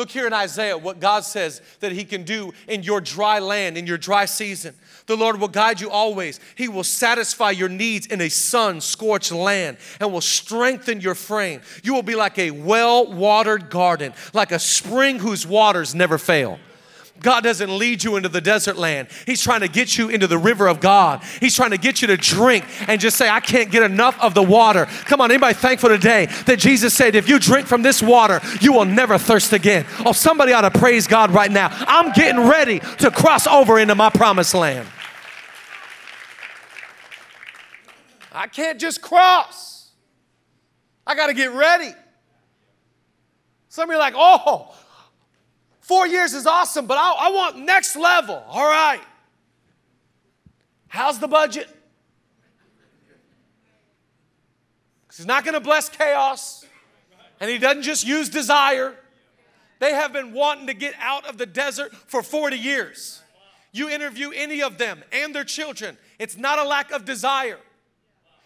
Look 0.00 0.10
here 0.10 0.26
in 0.26 0.32
Isaiah 0.32 0.78
what 0.78 0.98
God 0.98 1.24
says 1.24 1.60
that 1.80 1.92
He 1.92 2.06
can 2.06 2.22
do 2.22 2.54
in 2.66 2.82
your 2.82 3.02
dry 3.02 3.38
land, 3.38 3.76
in 3.76 3.86
your 3.86 3.98
dry 3.98 4.24
season. 4.24 4.74
The 5.04 5.14
Lord 5.14 5.38
will 5.38 5.46
guide 5.46 5.78
you 5.78 5.90
always. 5.90 6.40
He 6.54 6.68
will 6.68 6.84
satisfy 6.84 7.50
your 7.50 7.68
needs 7.68 8.06
in 8.06 8.22
a 8.22 8.30
sun 8.30 8.80
scorched 8.80 9.30
land 9.30 9.76
and 10.00 10.10
will 10.10 10.22
strengthen 10.22 11.02
your 11.02 11.14
frame. 11.14 11.60
You 11.82 11.92
will 11.92 12.02
be 12.02 12.14
like 12.14 12.38
a 12.38 12.50
well 12.50 13.12
watered 13.12 13.68
garden, 13.68 14.14
like 14.32 14.52
a 14.52 14.58
spring 14.58 15.18
whose 15.18 15.46
waters 15.46 15.94
never 15.94 16.16
fail. 16.16 16.58
God 17.20 17.44
doesn't 17.44 17.76
lead 17.76 18.02
you 18.02 18.16
into 18.16 18.28
the 18.28 18.40
desert 18.40 18.76
land. 18.76 19.08
He's 19.26 19.42
trying 19.42 19.60
to 19.60 19.68
get 19.68 19.98
you 19.98 20.08
into 20.08 20.26
the 20.26 20.38
river 20.38 20.66
of 20.68 20.80
God. 20.80 21.22
He's 21.38 21.54
trying 21.54 21.70
to 21.70 21.78
get 21.78 22.00
you 22.00 22.08
to 22.08 22.16
drink 22.16 22.64
and 22.88 23.00
just 23.00 23.16
say, 23.16 23.28
I 23.28 23.40
can't 23.40 23.70
get 23.70 23.82
enough 23.82 24.18
of 24.20 24.34
the 24.34 24.42
water. 24.42 24.86
Come 25.04 25.20
on, 25.20 25.30
anybody 25.30 25.54
thankful 25.54 25.90
today 25.90 26.26
that 26.46 26.58
Jesus 26.58 26.94
said, 26.94 27.14
if 27.14 27.28
you 27.28 27.38
drink 27.38 27.66
from 27.66 27.82
this 27.82 28.02
water, 28.02 28.40
you 28.60 28.72
will 28.72 28.86
never 28.86 29.18
thirst 29.18 29.52
again. 29.52 29.86
Oh, 30.04 30.12
somebody 30.12 30.52
ought 30.52 30.62
to 30.62 30.70
praise 30.70 31.06
God 31.06 31.30
right 31.30 31.50
now. 31.50 31.68
I'm 31.70 32.12
getting 32.12 32.48
ready 32.48 32.80
to 32.98 33.10
cross 33.10 33.46
over 33.46 33.78
into 33.78 33.94
my 33.94 34.10
promised 34.10 34.54
land. 34.54 34.88
I 38.32 38.46
can't 38.46 38.80
just 38.80 39.02
cross. 39.02 39.90
I 41.06 41.14
got 41.14 41.26
to 41.26 41.34
get 41.34 41.52
ready. 41.52 41.92
Some 43.68 43.90
of 43.90 43.94
you 43.94 43.96
are 43.96 44.00
like, 44.00 44.14
oh, 44.16 44.74
Four 45.90 46.06
years 46.06 46.34
is 46.34 46.46
awesome, 46.46 46.86
but 46.86 46.98
I, 46.98 47.26
I 47.26 47.30
want 47.32 47.58
next 47.58 47.96
level. 47.96 48.44
All 48.46 48.70
right. 48.70 49.00
How's 50.86 51.18
the 51.18 51.26
budget? 51.26 51.68
He's 55.16 55.26
not 55.26 55.42
going 55.42 55.54
to 55.54 55.60
bless 55.60 55.88
chaos, 55.88 56.64
and 57.40 57.50
he 57.50 57.58
doesn't 57.58 57.82
just 57.82 58.06
use 58.06 58.28
desire. 58.28 58.94
They 59.80 59.90
have 59.90 60.12
been 60.12 60.32
wanting 60.32 60.68
to 60.68 60.74
get 60.74 60.94
out 61.00 61.28
of 61.28 61.38
the 61.38 61.46
desert 61.46 61.92
for 61.92 62.22
40 62.22 62.56
years. 62.56 63.20
You 63.72 63.88
interview 63.88 64.30
any 64.32 64.62
of 64.62 64.78
them 64.78 65.02
and 65.12 65.34
their 65.34 65.42
children, 65.42 65.98
it's 66.20 66.36
not 66.36 66.60
a 66.60 66.64
lack 66.68 66.92
of 66.92 67.04
desire, 67.04 67.58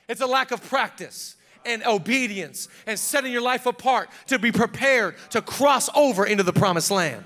it's 0.09 0.22
a 0.22 0.26
lack 0.26 0.50
of 0.50 0.66
practice 0.66 1.37
and 1.66 1.85
obedience 1.85 2.68
and 2.87 2.98
setting 2.98 3.33
your 3.33 3.42
life 3.42 3.66
apart 3.66 4.09
to 4.28 4.38
be 4.38 4.50
prepared 4.50 5.16
to 5.28 5.42
cross 5.42 5.90
over 5.94 6.24
into 6.24 6.42
the 6.42 6.52
promised 6.54 6.90
land. 6.90 7.22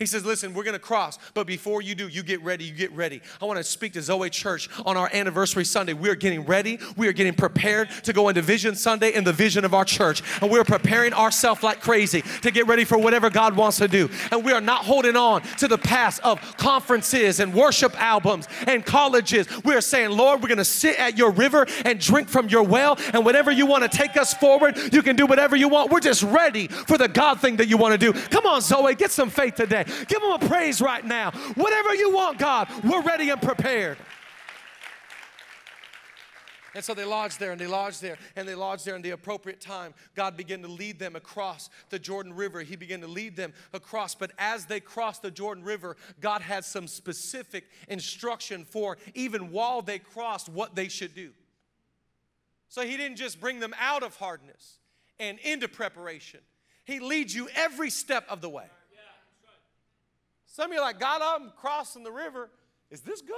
He 0.00 0.06
says, 0.06 0.24
Listen, 0.24 0.54
we're 0.54 0.64
going 0.64 0.72
to 0.72 0.78
cross, 0.78 1.18
but 1.34 1.46
before 1.46 1.82
you 1.82 1.94
do, 1.94 2.08
you 2.08 2.22
get 2.22 2.42
ready, 2.42 2.64
you 2.64 2.72
get 2.72 2.90
ready. 2.92 3.20
I 3.38 3.44
want 3.44 3.58
to 3.58 3.62
speak 3.62 3.92
to 3.92 4.02
Zoe 4.02 4.30
Church 4.30 4.70
on 4.86 4.96
our 4.96 5.10
anniversary 5.12 5.66
Sunday. 5.66 5.92
We 5.92 6.08
are 6.08 6.14
getting 6.14 6.46
ready, 6.46 6.78
we 6.96 7.06
are 7.06 7.12
getting 7.12 7.34
prepared 7.34 7.90
to 8.04 8.14
go 8.14 8.30
into 8.30 8.40
Vision 8.40 8.74
Sunday 8.74 9.12
in 9.12 9.24
the 9.24 9.32
vision 9.34 9.62
of 9.62 9.74
our 9.74 9.84
church. 9.84 10.22
And 10.40 10.50
we're 10.50 10.64
preparing 10.64 11.12
ourselves 11.12 11.62
like 11.62 11.82
crazy 11.82 12.22
to 12.40 12.50
get 12.50 12.66
ready 12.66 12.84
for 12.84 12.96
whatever 12.96 13.28
God 13.28 13.54
wants 13.54 13.76
to 13.76 13.88
do. 13.88 14.08
And 14.30 14.42
we 14.42 14.52
are 14.54 14.62
not 14.62 14.86
holding 14.86 15.16
on 15.16 15.42
to 15.58 15.68
the 15.68 15.76
past 15.76 16.22
of 16.24 16.40
conferences 16.56 17.38
and 17.38 17.52
worship 17.52 17.94
albums 18.00 18.48
and 18.66 18.86
colleges. 18.86 19.48
We 19.64 19.74
are 19.74 19.82
saying, 19.82 20.12
Lord, 20.12 20.40
we're 20.40 20.48
going 20.48 20.56
to 20.56 20.64
sit 20.64 20.98
at 20.98 21.18
your 21.18 21.30
river 21.30 21.66
and 21.84 22.00
drink 22.00 22.30
from 22.30 22.48
your 22.48 22.62
well. 22.62 22.98
And 23.12 23.22
whatever 23.22 23.52
you 23.52 23.66
want 23.66 23.82
to 23.82 23.94
take 23.94 24.16
us 24.16 24.32
forward, 24.32 24.78
you 24.94 25.02
can 25.02 25.14
do 25.14 25.26
whatever 25.26 25.56
you 25.56 25.68
want. 25.68 25.92
We're 25.92 26.00
just 26.00 26.22
ready 26.22 26.68
for 26.68 26.96
the 26.96 27.08
God 27.08 27.38
thing 27.42 27.56
that 27.56 27.68
you 27.68 27.76
want 27.76 28.00
to 28.00 28.12
do. 28.12 28.18
Come 28.30 28.46
on, 28.46 28.62
Zoe, 28.62 28.94
get 28.94 29.10
some 29.10 29.28
faith 29.28 29.56
today. 29.56 29.84
Give 30.06 30.22
him 30.22 30.32
a 30.32 30.38
praise 30.38 30.80
right 30.80 31.04
now. 31.04 31.30
Whatever 31.54 31.94
you 31.94 32.14
want, 32.14 32.38
God, 32.38 32.68
we're 32.84 33.02
ready 33.02 33.30
and 33.30 33.40
prepared. 33.40 33.98
And 36.74 36.84
so 36.84 36.94
they 36.94 37.04
lodged 37.04 37.40
there 37.40 37.52
and 37.52 37.60
they 37.60 37.66
lodged 37.66 38.00
there 38.00 38.16
and 38.36 38.46
they 38.46 38.54
lodged 38.54 38.84
there 38.84 38.94
in 38.94 39.02
the 39.02 39.10
appropriate 39.10 39.60
time. 39.60 39.92
God 40.14 40.36
began 40.36 40.62
to 40.62 40.68
lead 40.68 40.98
them 40.98 41.16
across 41.16 41.68
the 41.88 41.98
Jordan 41.98 42.32
River. 42.32 42.60
He 42.60 42.76
began 42.76 43.00
to 43.00 43.08
lead 43.08 43.36
them 43.36 43.52
across. 43.72 44.14
But 44.14 44.32
as 44.38 44.66
they 44.66 44.78
crossed 44.78 45.22
the 45.22 45.30
Jordan 45.30 45.64
River, 45.64 45.96
God 46.20 46.42
had 46.42 46.64
some 46.64 46.86
specific 46.86 47.64
instruction 47.88 48.64
for 48.64 48.98
even 49.14 49.50
while 49.50 49.82
they 49.82 49.98
crossed 49.98 50.48
what 50.48 50.76
they 50.76 50.88
should 50.88 51.14
do. 51.14 51.30
So 52.68 52.82
He 52.82 52.96
didn't 52.96 53.16
just 53.16 53.40
bring 53.40 53.58
them 53.58 53.74
out 53.80 54.04
of 54.04 54.16
hardness 54.16 54.78
and 55.18 55.38
into 55.40 55.68
preparation, 55.68 56.40
He 56.84 57.00
leads 57.00 57.34
you 57.34 57.48
every 57.54 57.90
step 57.90 58.24
of 58.28 58.40
the 58.40 58.48
way. 58.48 58.66
Some 60.52 60.70
of 60.70 60.74
you 60.74 60.80
are 60.80 60.84
like, 60.84 60.98
God, 60.98 61.22
I'm 61.22 61.52
crossing 61.56 62.02
the 62.02 62.10
river. 62.10 62.50
Is 62.90 63.00
this 63.02 63.22
good? 63.22 63.36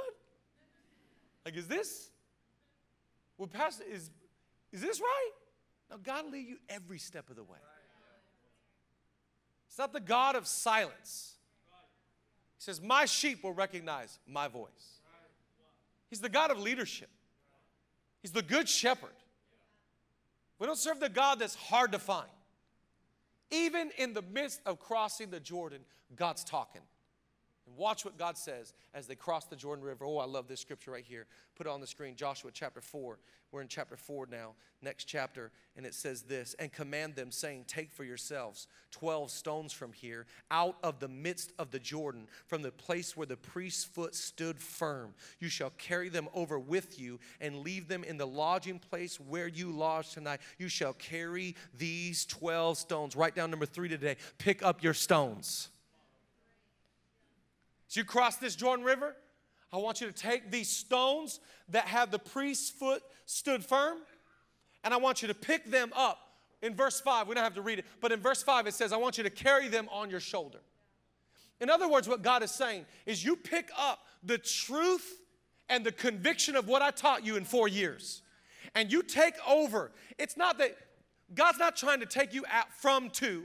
Like, 1.45 1.57
is 1.57 1.69
this? 1.69 2.11
Well, 3.37 3.49
Pastor, 3.49 3.85
is, 3.91 4.11
is 4.73 4.81
this 4.81 4.99
right? 5.01 5.31
No, 5.91 5.99
God 5.99 6.25
will 6.25 6.33
lead 6.33 6.49
you 6.49 6.57
every 6.71 6.99
step 6.99 7.29
of 7.29 7.37
the 7.37 7.45
way. 7.45 7.59
It's 9.69 9.79
not 9.79 9.93
the 9.93 10.01
God 10.01 10.37
of 10.37 10.47
silence. 10.47 11.35
He 12.59 12.63
says, 12.63 12.81
My 12.81 13.05
sheep 13.05 13.45
will 13.45 13.53
recognize 13.53 14.19
my 14.27 14.49
voice. 14.49 15.01
He's 16.09 16.21
the 16.21 16.29
God 16.29 16.51
of 16.51 16.59
leadership, 16.59 17.11
He's 18.23 18.33
the 18.33 18.43
good 18.43 18.69
shepherd. 18.69 19.11
We 20.59 20.67
don't 20.67 20.79
serve 20.79 21.01
the 21.01 21.09
God 21.09 21.41
that's 21.41 21.57
hard 21.57 21.91
to 21.93 21.99
find. 21.99 22.29
Even 23.51 23.91
in 23.99 24.13
the 24.15 24.23
midst 24.23 24.61
of 24.65 24.79
crossing 24.79 25.29
the 25.29 25.41
Jordan, 25.41 25.81
God's 26.15 26.45
talking. 26.45 26.83
And 27.73 27.79
watch 27.79 28.05
what 28.05 28.19
God 28.19 28.37
says 28.37 28.75
as 28.93 29.07
they 29.07 29.15
cross 29.15 29.47
the 29.47 29.57
Jordan 29.57 29.83
River. 29.83 30.05
Oh, 30.05 30.19
I 30.19 30.27
love 30.27 30.47
this 30.47 30.61
scripture 30.61 30.91
right 30.91 31.05
here. 31.05 31.27
Put 31.57 31.67
it 31.67 31.71
on 31.71 31.81
the 31.81 31.87
screen 31.87 32.17
Joshua 32.17 32.51
chapter 32.53 32.83
4. 32.83 33.19
We're 33.51 33.63
in 33.63 33.69
chapter 33.69 33.97
4 33.97 34.27
now, 34.31 34.53
next 34.83 35.05
chapter. 35.05 35.51
And 35.75 35.87
it 35.87 35.95
says 35.95 36.23
this 36.23 36.55
And 36.59 36.71
command 36.71 37.15
them, 37.15 37.31
saying, 37.31 37.65
Take 37.67 37.91
for 37.91 38.05
yourselves 38.05 38.67
12 38.91 39.31
stones 39.31 39.73
from 39.73 39.95
here, 39.95 40.27
out 40.51 40.77
of 40.83 41.01
the 41.01 41.09
midst 41.09 41.53
of 41.59 41.71
the 41.71 41.79
Jordan, 41.79 42.27
from 42.47 42.61
the 42.61 42.71
place 42.71 43.17
where 43.17 43.27
the 43.27 43.39
priest's 43.39 43.85
foot 43.85 44.15
stood 44.15 44.59
firm. 44.59 45.15
You 45.41 45.49
shall 45.49 45.71
carry 45.79 46.11
them 46.11 46.29
over 46.35 46.59
with 46.59 47.01
you 47.01 47.21
and 47.41 47.61
leave 47.61 47.89
them 47.89 48.05
in 48.05 48.19
the 48.19 48.27
lodging 48.27 48.81
place 48.81 49.19
where 49.19 49.49
you 49.49 49.71
lodge 49.71 50.11
tonight. 50.11 50.41
You 50.59 50.69
shall 50.69 50.93
carry 50.93 51.57
these 51.79 52.27
12 52.27 52.77
stones. 52.77 53.17
Write 53.17 53.35
down 53.35 53.51
number 53.51 53.67
three 53.67 53.89
today. 53.89 54.17
Pick 54.37 54.63
up 54.63 54.83
your 54.83 54.95
stones. 54.95 55.71
As 57.93 57.97
you 57.97 58.05
cross 58.05 58.37
this 58.37 58.57
Jordan 58.57 58.87
River, 58.87 59.15
I 59.71 59.77
want 59.77 60.01
you 60.01 60.07
to 60.07 60.15
take 60.15 60.51
these 60.51 60.71
stones 60.71 61.41
that 61.69 61.85
have 61.85 62.11
the 62.11 62.19
priest's 62.19 62.71
foot 62.71 63.03
stood 63.27 63.63
firm, 63.63 63.99
and 64.83 64.95
I 64.95 64.97
want 64.97 65.21
you 65.21 65.29
to 65.29 65.35
pick 65.35 65.71
them 65.71 65.93
up. 65.95 66.19
In 66.63 66.75
verse 66.75 67.03
5, 67.03 67.29
we 67.29 67.35
don't 67.35 67.45
have 67.45 67.57
to 67.57 67.61
read 67.61 67.81
it, 67.81 67.85
but 68.01 68.11
in 68.11 68.19
verse 68.19 68.43
5 68.43 68.67
it 68.67 68.73
says, 68.73 68.95
I 68.95 68.97
want 68.97 69.19
you 69.19 69.25
to 69.25 69.31
carry 69.31 69.69
them 69.69 69.91
on 69.93 70.09
your 70.09 70.21
shoulder. 70.21 70.61
In 71.61 71.69
other 71.69 71.87
words, 71.87 72.09
what 72.09 72.23
God 72.23 72.43
is 72.43 72.51
saying 72.51 72.87
is 73.05 73.23
you 73.23 73.37
pick 73.37 73.69
up 73.79 73.99
the 74.23 74.39
truth 74.39 75.21
and 75.69 75.85
the 75.85 75.93
conviction 75.93 76.57
of 76.57 76.69
what 76.69 76.81
I 76.81 76.93
taught 76.93 77.27
you 77.27 77.37
in 77.37 77.45
four 77.45 77.69
years, 77.69 78.23
and 78.75 78.91
you 78.91 79.03
take 79.03 79.35
over. 79.47 79.93
It's 80.19 80.39
not 80.39 80.57
that 80.57 80.79
God's 81.35 81.59
not 81.59 81.77
trying 81.77 82.01
to 82.01 82.07
take 82.07 82.33
you 82.33 82.47
out 82.51 82.73
from 82.73 83.11
to 83.11 83.45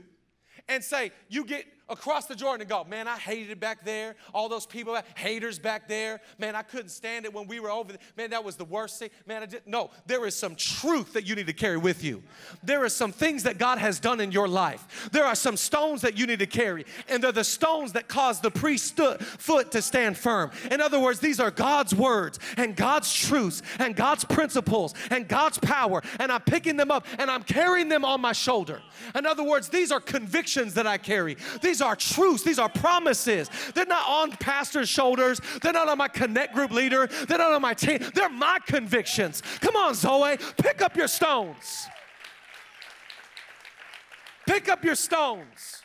and 0.68 0.82
say, 0.82 1.12
you 1.28 1.44
get 1.44 1.66
across 1.88 2.26
the 2.26 2.34
Jordan 2.34 2.62
and 2.62 2.70
go, 2.70 2.84
man, 2.84 3.08
I 3.08 3.16
hated 3.16 3.50
it 3.50 3.60
back 3.60 3.84
there. 3.84 4.16
All 4.34 4.48
those 4.48 4.66
people, 4.66 4.98
haters 5.16 5.58
back 5.58 5.88
there. 5.88 6.20
Man, 6.38 6.54
I 6.54 6.62
couldn't 6.62 6.90
stand 6.90 7.24
it 7.24 7.32
when 7.32 7.46
we 7.46 7.60
were 7.60 7.70
over 7.70 7.92
there. 7.92 8.00
Man, 8.16 8.30
that 8.30 8.44
was 8.44 8.56
the 8.56 8.64
worst 8.64 8.98
thing. 8.98 9.10
Man, 9.26 9.42
I 9.42 9.46
didn't. 9.46 9.66
No, 9.66 9.90
there 10.06 10.26
is 10.26 10.34
some 10.34 10.54
truth 10.54 11.12
that 11.14 11.26
you 11.26 11.34
need 11.34 11.46
to 11.46 11.52
carry 11.52 11.76
with 11.76 12.02
you. 12.04 12.22
There 12.62 12.84
are 12.84 12.88
some 12.88 13.12
things 13.12 13.42
that 13.44 13.58
God 13.58 13.78
has 13.78 14.00
done 14.00 14.20
in 14.20 14.32
your 14.32 14.48
life. 14.48 15.08
There 15.12 15.24
are 15.24 15.34
some 15.34 15.56
stones 15.56 16.02
that 16.02 16.16
you 16.16 16.26
need 16.26 16.38
to 16.40 16.46
carry, 16.46 16.84
and 17.08 17.22
they're 17.22 17.32
the 17.32 17.44
stones 17.44 17.92
that 17.92 18.08
cause 18.08 18.40
the 18.40 18.50
priest's 18.50 18.88
foot 19.20 19.70
to 19.72 19.82
stand 19.82 20.16
firm. 20.16 20.50
In 20.70 20.80
other 20.80 20.98
words, 20.98 21.20
these 21.20 21.40
are 21.40 21.50
God's 21.50 21.94
words 21.94 22.38
and 22.56 22.74
God's 22.74 23.12
truths 23.12 23.62
and 23.78 23.94
God's 23.94 24.24
principles 24.24 24.94
and 25.10 25.28
God's 25.28 25.58
power, 25.58 26.02
and 26.18 26.32
I'm 26.32 26.40
picking 26.40 26.76
them 26.76 26.90
up 26.90 27.06
and 27.18 27.30
I'm 27.30 27.42
carrying 27.42 27.88
them 27.88 28.04
on 28.04 28.20
my 28.20 28.32
shoulder. 28.32 28.82
In 29.14 29.26
other 29.26 29.44
words, 29.44 29.68
these 29.68 29.92
are 29.92 30.00
convictions 30.00 30.74
that 30.74 30.86
I 30.86 30.98
carry. 30.98 31.36
These 31.62 31.77
These 31.78 31.86
are 31.86 31.94
truths, 31.94 32.42
these 32.42 32.58
are 32.58 32.68
promises. 32.68 33.48
They're 33.72 33.86
not 33.86 34.04
on 34.08 34.32
pastor's 34.32 34.88
shoulders, 34.88 35.40
they're 35.62 35.72
not 35.72 35.88
on 35.88 35.96
my 35.96 36.08
connect 36.08 36.52
group 36.52 36.72
leader, 36.72 37.06
they're 37.28 37.38
not 37.38 37.52
on 37.52 37.62
my 37.62 37.72
team. 37.72 38.00
They're 38.16 38.28
my 38.28 38.58
convictions. 38.66 39.44
Come 39.60 39.76
on, 39.76 39.94
Zoe, 39.94 40.38
pick 40.60 40.82
up 40.82 40.96
your 40.96 41.06
stones. 41.06 41.86
Pick 44.44 44.68
up 44.68 44.84
your 44.84 44.96
stones. 44.96 45.84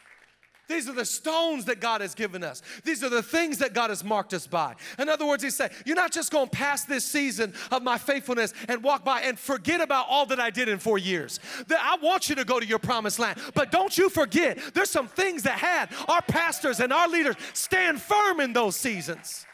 These 0.70 0.88
are 0.88 0.94
the 0.94 1.06
stones 1.06 1.66
that 1.66 1.82
God 1.82 2.00
has 2.00 2.16
given 2.16 2.44
us. 2.44 2.62
These 2.86 3.04
are 3.04 3.10
the 3.10 3.22
things 3.22 3.58
that 3.58 3.74
God 3.74 3.90
has 3.90 4.04
marked 4.04 4.34
us 4.34 4.48
by. 4.48 4.76
In 4.98 5.10
other 5.10 5.26
words, 5.26 5.44
He's 5.44 5.56
saying, 5.56 5.72
You're 5.86 5.96
not 5.98 6.12
just 6.12 6.32
going 6.32 6.48
to 6.48 6.56
pass 6.56 6.86
this 6.86 7.04
season 7.04 7.54
of 7.70 7.84
my 7.84 7.98
faithfulness 7.98 8.54
and 8.70 8.82
walk 8.82 9.04
by 9.04 9.22
and 9.22 9.38
forget 9.38 9.82
about 9.82 10.06
all 10.10 10.26
that 10.28 10.40
I 10.40 10.50
did 10.50 10.70
in 10.70 10.80
four 10.80 10.98
years. 10.98 11.40
I 11.70 11.98
want 12.02 12.30
you 12.30 12.36
to 12.36 12.46
go 12.46 12.60
to 12.60 12.66
your 12.66 12.80
promised 12.80 13.20
land, 13.20 13.40
but 13.54 13.72
don't 13.72 13.98
you 13.98 14.10
forget, 14.10 14.58
there's 14.74 14.90
some 14.90 15.08
things 15.08 15.44
that 15.44 15.60
had 15.60 15.90
our 16.08 16.22
pastors 16.22 16.80
and 16.80 16.94
our 16.94 17.10
leaders 17.10 17.36
stand 17.54 18.02
firm 18.02 18.40
in 18.40 18.54
those 18.54 18.78
seasons. 18.78 19.46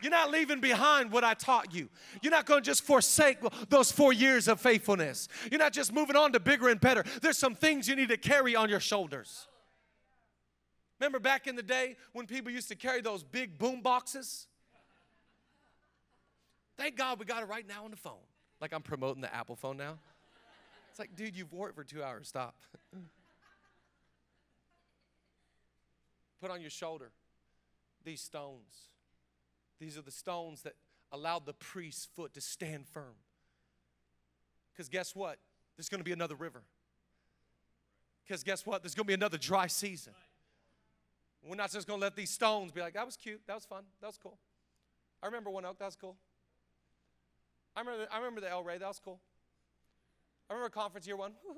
You're 0.00 0.10
not 0.10 0.30
leaving 0.30 0.60
behind 0.60 1.12
what 1.12 1.22
I 1.22 1.34
taught 1.34 1.72
you. 1.72 1.88
You're 2.22 2.32
not 2.32 2.46
going 2.46 2.62
to 2.62 2.66
just 2.66 2.82
forsake 2.82 3.38
those 3.68 3.92
four 3.92 4.12
years 4.12 4.48
of 4.48 4.60
faithfulness. 4.60 5.28
You're 5.50 5.60
not 5.60 5.72
just 5.72 5.92
moving 5.92 6.16
on 6.16 6.32
to 6.32 6.40
bigger 6.40 6.68
and 6.70 6.80
better. 6.80 7.04
There's 7.20 7.38
some 7.38 7.54
things 7.54 7.86
you 7.86 7.94
need 7.94 8.08
to 8.08 8.16
carry 8.16 8.56
on 8.56 8.68
your 8.68 8.80
shoulders. 8.80 9.46
Remember 11.02 11.18
back 11.18 11.48
in 11.48 11.56
the 11.56 11.64
day 11.64 11.96
when 12.12 12.28
people 12.28 12.52
used 12.52 12.68
to 12.68 12.76
carry 12.76 13.00
those 13.00 13.24
big 13.24 13.58
boom 13.58 13.80
boxes? 13.80 14.46
Thank 16.76 16.96
God 16.96 17.18
we 17.18 17.24
got 17.24 17.42
it 17.42 17.46
right 17.46 17.66
now 17.66 17.84
on 17.84 17.90
the 17.90 17.96
phone. 17.96 18.22
Like 18.60 18.72
I'm 18.72 18.82
promoting 18.82 19.20
the 19.20 19.34
Apple 19.34 19.56
phone 19.56 19.76
now. 19.76 19.98
It's 20.90 21.00
like, 21.00 21.16
dude, 21.16 21.34
you've 21.34 21.52
wore 21.52 21.68
it 21.68 21.74
for 21.74 21.82
two 21.82 22.04
hours. 22.04 22.28
Stop. 22.28 22.54
Put 26.40 26.52
on 26.52 26.60
your 26.60 26.70
shoulder 26.70 27.10
these 28.04 28.20
stones. 28.20 28.90
These 29.80 29.98
are 29.98 30.02
the 30.02 30.12
stones 30.12 30.62
that 30.62 30.74
allowed 31.10 31.46
the 31.46 31.54
priest's 31.54 32.06
foot 32.14 32.32
to 32.34 32.40
stand 32.40 32.86
firm. 32.86 33.16
Because 34.72 34.88
guess 34.88 35.16
what? 35.16 35.40
There's 35.76 35.88
going 35.88 35.98
to 35.98 36.04
be 36.04 36.12
another 36.12 36.36
river. 36.36 36.62
Because 38.24 38.44
guess 38.44 38.64
what? 38.64 38.84
There's 38.84 38.94
going 38.94 39.06
to 39.06 39.08
be 39.08 39.14
another 39.14 39.36
dry 39.36 39.66
season. 39.66 40.12
We're 41.44 41.56
not 41.56 41.72
just 41.72 41.88
going 41.88 41.98
to 41.98 42.04
let 42.04 42.14
these 42.14 42.30
stones 42.30 42.70
be 42.70 42.80
like, 42.80 42.94
that 42.94 43.04
was 43.04 43.16
cute, 43.16 43.40
that 43.46 43.54
was 43.54 43.64
fun, 43.64 43.82
that 44.00 44.06
was 44.06 44.16
cool. 44.16 44.38
I 45.22 45.26
remember 45.26 45.50
One 45.50 45.64
Oak, 45.64 45.78
that 45.78 45.86
was 45.86 45.96
cool. 45.96 46.16
I 47.74 47.80
remember, 47.80 48.06
I 48.12 48.18
remember 48.18 48.40
the 48.40 48.50
El 48.50 48.62
Rey, 48.62 48.78
that 48.78 48.86
was 48.86 48.98
cool. 48.98 49.20
I 50.48 50.54
remember 50.54 50.70
conference 50.70 51.06
year 51.06 51.16
one. 51.16 51.32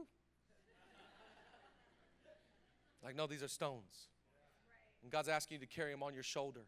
like, 3.05 3.17
no, 3.17 3.27
these 3.27 3.43
are 3.43 3.49
stones. 3.49 4.09
And 5.03 5.11
God's 5.11 5.29
asking 5.29 5.57
you 5.57 5.67
to 5.67 5.67
carry 5.67 5.91
them 5.91 6.03
on 6.03 6.15
your 6.15 6.23
shoulder. 6.23 6.63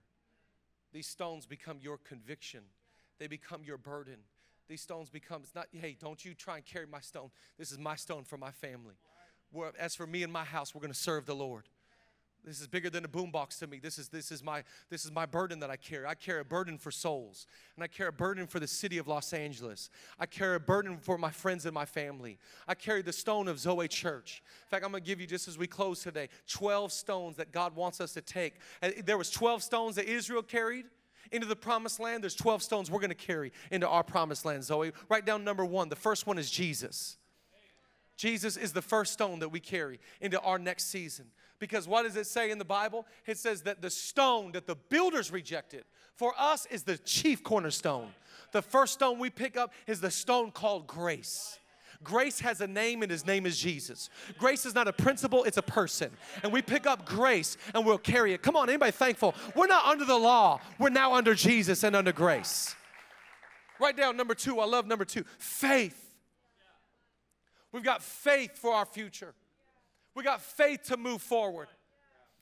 These 0.92 1.07
stones 1.07 1.46
become 1.46 1.79
your 1.81 1.98
conviction, 1.98 2.62
they 3.18 3.29
become 3.29 3.62
your 3.64 3.79
burden. 3.79 4.16
These 4.68 4.81
stones 4.81 5.11
become, 5.11 5.42
it's 5.44 5.55
not, 5.55 5.68
hey, 5.70 5.96
don't 5.98 6.24
you 6.24 6.35
try 6.35 6.57
and 6.57 6.64
carry 6.64 6.87
my 6.87 6.98
stone. 6.98 7.31
This 7.57 7.70
is 7.70 7.79
my 7.79 7.94
stone 7.94 8.24
for 8.24 8.37
my 8.37 8.50
family. 8.50 8.96
As 9.79 9.94
for 9.94 10.09
me 10.09 10.24
and 10.24 10.33
my 10.33 10.42
house, 10.42 10.74
we're 10.74 10.81
going 10.81 10.92
to 10.92 10.98
serve 10.98 11.24
the 11.24 11.37
Lord. 11.37 11.68
This 12.47 12.61
is 12.61 12.69
bigger 12.69 12.89
than 12.89 13.05
a 13.05 13.09
boombox 13.09 13.59
to 13.59 13.67
me. 13.67 13.81
This 13.81 13.99
is 13.99 14.09
this 14.09 14.31
is 14.31 14.41
my 14.41 14.63
this 14.89 15.05
is 15.05 15.11
my 15.11 15.27
burden 15.27 15.59
that 15.59 15.69
I 15.69 15.75
carry. 15.75 16.07
I 16.07 16.15
carry 16.15 16.41
a 16.41 16.45
burden 16.45 16.79
for 16.79 16.93
souls, 16.93 17.49
and 17.75 17.83
I 17.83 17.89
carry 17.89 18.11
a 18.11 18.13
burden 18.13 18.47
for 18.47 18.61
the 18.61 18.69
city 18.69 18.99
of 18.99 19.09
Los 19.09 19.33
Angeles. 19.33 19.91
I 20.17 20.27
carry 20.27 20.55
a 20.55 20.61
burden 20.61 20.99
for 20.99 21.19
my 21.19 21.31
friends 21.31 21.67
and 21.67 21.75
my 21.75 21.85
family. 21.85 22.39
I 22.69 22.77
carry 22.77 23.03
the 23.03 23.13
stone 23.13 23.49
of 23.49 23.59
Zoe 23.59 23.89
Church. 23.89 24.45
In 24.65 24.71
fact, 24.71 24.85
I'm 24.85 24.93
going 24.93 25.03
to 25.03 25.07
give 25.07 25.21
you 25.21 25.27
just 25.27 25.49
as 25.49 25.59
we 25.59 25.67
close 25.67 26.05
today, 26.05 26.29
12 26.49 26.93
stones 26.93 27.37
that 27.37 27.51
God 27.51 27.75
wants 27.75 28.01
us 28.01 28.13
to 28.13 28.21
take. 28.21 28.55
Uh, 28.81 28.91
there 29.05 29.19
was 29.19 29.31
12 29.31 29.65
stones 29.65 29.97
that 29.97 30.05
Israel 30.07 30.43
carried 30.43 30.87
into 31.33 31.49
the 31.49 31.57
promised 31.57 31.99
land. 31.99 32.23
There's 32.23 32.37
12 32.37 32.63
stones 32.63 32.93
we're 32.93 33.01
going 33.01 33.11
to 33.11 33.17
carry 33.17 33.51
into 33.73 33.89
our 33.89 34.05
promised 34.05 34.45
land. 34.45 34.63
Zoe, 34.63 34.93
write 35.09 35.27
down 35.27 35.43
number 35.43 35.65
1. 35.65 35.89
The 35.89 35.97
first 35.97 36.29
one 36.29 36.39
is 36.39 36.49
Jesus. 36.49 37.17
Jesus 38.16 38.57
is 38.57 38.72
the 38.72 38.83
first 38.83 39.12
stone 39.12 39.40
that 39.40 39.50
we 39.50 39.61
carry 39.61 40.00
into 40.20 40.40
our 40.40 40.59
next 40.59 40.87
season. 40.90 41.26
Because 41.59 41.88
what 41.88 42.02
does 42.02 42.16
it 42.16 42.26
say 42.26 42.50
in 42.50 42.59
the 42.59 42.64
Bible? 42.64 43.07
It 43.26 43.38
says 43.38 43.62
that 43.62 43.81
the 43.81 43.90
stone 43.90 44.52
that 44.52 44.66
the 44.66 44.74
builders 44.74 45.31
rejected 45.31 45.85
for 46.14 46.33
us 46.38 46.66
is 46.66 46.83
the 46.83 46.98
chief 46.98 47.42
cornerstone. 47.42 48.09
The 48.52 48.62
first 48.62 48.94
stone 48.94 49.18
we 49.18 49.31
pick 49.31 49.57
up 49.57 49.72
is 49.87 50.00
the 50.00 50.11
stone 50.11 50.50
called 50.50 50.87
grace. 50.87 51.59
Grace 52.05 52.40
has 52.40 52.61
a 52.61 52.66
name 52.66 53.02
and 53.02 53.11
his 53.11 53.26
name 53.26 53.46
is 53.46 53.59
Jesus. 53.59 54.11
Grace 54.38 54.66
is 54.66 54.74
not 54.74 54.87
a 54.87 54.92
principle, 54.92 55.44
it's 55.44 55.57
a 55.57 55.62
person. 55.62 56.11
And 56.42 56.52
we 56.52 56.62
pick 56.62 56.87
up 56.87 57.07
grace 57.07 57.57
and 57.74 57.87
we'll 57.87 57.98
carry 57.98 58.35
it. 58.35 58.42
Come 58.42 58.57
on, 58.57 58.68
anybody 58.68 58.92
thankful? 58.92 59.35
We're 59.55 59.66
not 59.66 59.87
under 59.87 60.05
the 60.05 60.16
law, 60.16 60.61
we're 60.79 60.90
now 60.90 61.14
under 61.14 61.35
Jesus 61.35 61.83
and 61.85 61.96
under 61.96 62.12
grace. 62.12 62.74
Write 63.81 63.96
down 63.96 64.16
number 64.16 64.35
two. 64.35 64.59
I 64.61 64.64
love 64.64 64.87
number 64.87 65.05
two 65.05 65.24
faith. 65.38 66.06
We've 67.77 67.85
got 67.85 68.03
faith 68.03 68.57
for 68.57 68.73
our 68.73 68.87
future. 68.87 69.35
We 70.15 70.25
got 70.25 70.41
faith 70.41 70.85
to 70.85 70.97
move 70.97 71.21
forward. 71.21 71.69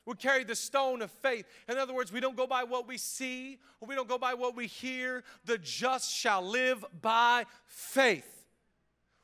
We 0.07 0.15
carry 0.15 0.45
the 0.45 0.55
stone 0.55 1.03
of 1.03 1.11
faith. 1.11 1.45
In 1.69 1.77
other 1.77 1.93
words, 1.93 2.13
we 2.13 2.21
don't 2.21 2.37
go 2.37 2.47
by 2.47 2.63
what 2.63 2.87
we 2.87 2.99
see, 2.99 3.59
we 3.85 3.97
don't 3.97 4.09
go 4.09 4.17
by 4.17 4.35
what 4.35 4.55
we 4.55 4.69
hear. 4.69 5.25
The 5.45 5.59
just 5.59 6.15
shall 6.15 6.41
live 6.41 6.85
by 7.03 7.47
faith. 7.67 8.47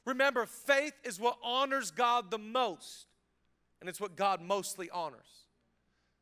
Remember, 0.05 0.47
faith 0.47 0.95
is 1.05 1.21
what 1.21 1.39
honors 1.45 1.93
God 1.93 2.33
the 2.33 2.39
most, 2.39 3.07
and 3.81 3.89
it's 3.89 4.01
what 4.01 4.17
God 4.17 4.43
mostly 4.43 4.91
honors. 4.91 5.47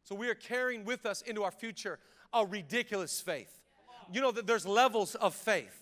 So 0.04 0.14
we 0.14 0.28
are 0.28 0.34
carrying 0.34 0.84
with 0.84 1.06
us 1.06 1.22
into 1.22 1.44
our 1.44 1.50
future 1.50 1.98
a 2.34 2.44
ridiculous 2.44 3.22
faith. 3.22 3.58
You 4.12 4.20
know 4.20 4.32
that 4.32 4.46
there's 4.46 4.66
levels 4.66 5.14
of 5.14 5.34
faith. 5.34 5.77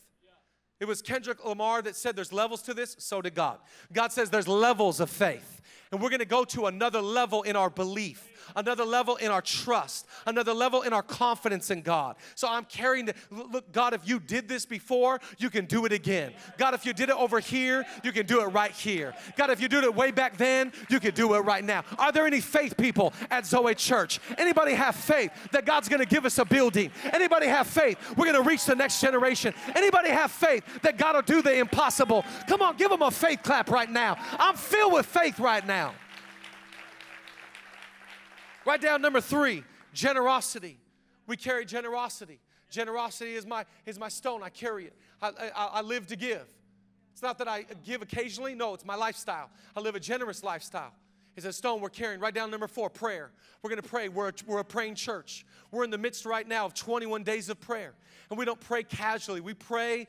It 0.79 0.87
was 0.87 1.01
Kendrick 1.01 1.45
Lamar 1.45 1.81
that 1.83 1.97
said 1.97 2.17
there's 2.17 2.33
levels 2.33 2.62
to 2.62 2.75
this, 2.75 2.97
so 2.99 3.23
did 3.23 3.35
God. 3.35 3.59
God 3.93 4.12
says 4.12 4.29
there's 4.29 4.49
levels 4.49 5.01
of 5.01 5.09
faith. 5.09 5.62
And 5.91 6.03
we're 6.03 6.11
gonna 6.11 6.25
go 6.25 6.45
to 6.45 6.67
another 6.67 7.01
level 7.01 7.43
in 7.43 7.57
our 7.57 7.71
belief 7.71 8.29
another 8.54 8.85
level 8.85 9.16
in 9.16 9.30
our 9.30 9.42
trust, 9.42 10.06
another 10.26 10.52
level 10.52 10.82
in 10.82 10.92
our 10.92 11.02
confidence 11.02 11.70
in 11.70 11.82
God. 11.82 12.16
So 12.35 12.48
I'm 12.48 12.64
carrying 12.64 13.06
the 13.06 13.14
look, 13.30 13.72
God, 13.72 13.94
if 13.94 14.06
you 14.06 14.20
did 14.20 14.48
this 14.48 14.66
before, 14.66 15.20
you 15.38 15.50
can 15.50 15.64
do 15.64 15.85
it 15.87 15.92
again. 15.92 16.32
God, 16.59 16.74
if 16.74 16.87
you 16.87 16.92
did 16.92 17.09
it 17.09 17.16
over 17.16 17.40
here, 17.40 17.85
you 18.04 18.12
can 18.12 18.26
do 18.26 18.42
it 18.42 18.46
right 18.46 18.70
here. 18.70 19.14
God, 19.37 19.50
if 19.50 19.61
you 19.61 19.68
did 19.68 19.85
it 19.85 19.94
way 19.94 20.11
back 20.11 20.37
then, 20.37 20.72
you 20.88 21.00
can 21.00 21.14
do 21.14 21.35
it 21.35 21.40
right 21.40 21.64
now. 21.64 21.85
Are 21.98 22.12
there 22.12 22.26
any 22.26 22.40
faith 22.40 22.76
people 22.76 23.12
at 23.30 23.46
Zoe 23.46 23.74
Church? 23.74 24.20
Anybody 24.38 24.74
have 24.74 24.94
faith 24.94 25.30
that 25.52 25.64
God's 25.64 25.88
gonna 25.88 26.06
give 26.06 26.24
us 26.24 26.38
a 26.38 26.44
building? 26.44 26.90
Anybody 27.12 27.46
have 27.46 27.66
faith 27.66 27.98
we're 28.16 28.26
gonna 28.26 28.42
reach 28.42 28.64
the 28.64 28.74
next 28.74 29.00
generation? 29.00 29.54
Anybody 29.74 30.11
have 30.11 30.30
faith 30.30 30.64
that 30.82 30.98
God 30.98 31.14
will 31.14 31.22
do 31.22 31.42
the 31.42 31.54
impossible? 31.54 32.24
Come 32.46 32.62
on, 32.62 32.76
give 32.76 32.90
them 32.90 33.02
a 33.02 33.11
faith 33.11 33.40
clap 33.42 33.70
right 33.70 33.90
now. 33.90 34.16
I'm 34.38 34.56
filled 34.56 34.92
with 34.92 35.06
faith 35.06 35.38
right 35.38 35.66
now. 35.66 35.94
Write 38.66 38.83
down 38.83 39.00
number 39.00 39.20
three 39.20 39.62
generosity. 39.94 40.76
We 41.26 41.37
carry 41.37 41.64
generosity. 41.64 42.40
Generosity 42.68 43.35
is 43.35 43.46
my, 43.46 43.64
is 43.87 43.98
my 43.98 44.09
stone. 44.09 44.42
I 44.42 44.48
carry 44.48 44.87
it. 44.87 44.92
I, 45.22 45.29
I, 45.29 45.66
I 45.74 45.81
live 45.83 46.09
to 46.09 46.16
give. 46.16 46.44
It's 47.12 47.22
not 47.22 47.38
that 47.38 47.48
I 47.48 47.64
give 47.85 48.02
occasionally, 48.02 48.55
no, 48.55 48.74
it's 48.74 48.85
my 48.85 48.96
lifestyle. 48.96 49.48
I 49.74 49.81
live 49.81 49.94
a 49.94 50.00
generous 50.00 50.42
lifestyle. 50.42 50.92
It's 51.37 51.46
a 51.46 51.53
stone 51.53 51.81
we're 51.81 51.90
carrying. 51.90 52.20
Write 52.20 52.35
down 52.35 52.51
number 52.51 52.66
four 52.66 52.88
prayer. 52.88 53.31
We're 53.62 53.70
going 53.70 53.83
to 53.83 53.88
pray. 53.88 54.09
We're 54.09 54.29
a, 54.29 54.33
we're 54.46 54.61
a 54.61 54.64
praying 54.64 54.94
church. 54.94 55.44
We're 55.70 55.85
in 55.85 55.90
the 55.90 55.99
midst 55.99 56.25
right 56.25 56.46
now 56.46 56.66
of 56.66 56.75
21 56.75 57.22
days 57.25 57.51
of 57.51 57.61
prayer 57.61 57.94
and 58.31 58.38
we 58.38 58.44
don't 58.44 58.61
pray 58.61 58.83
casually. 58.83 59.40
We 59.40 59.55
pray, 59.55 60.07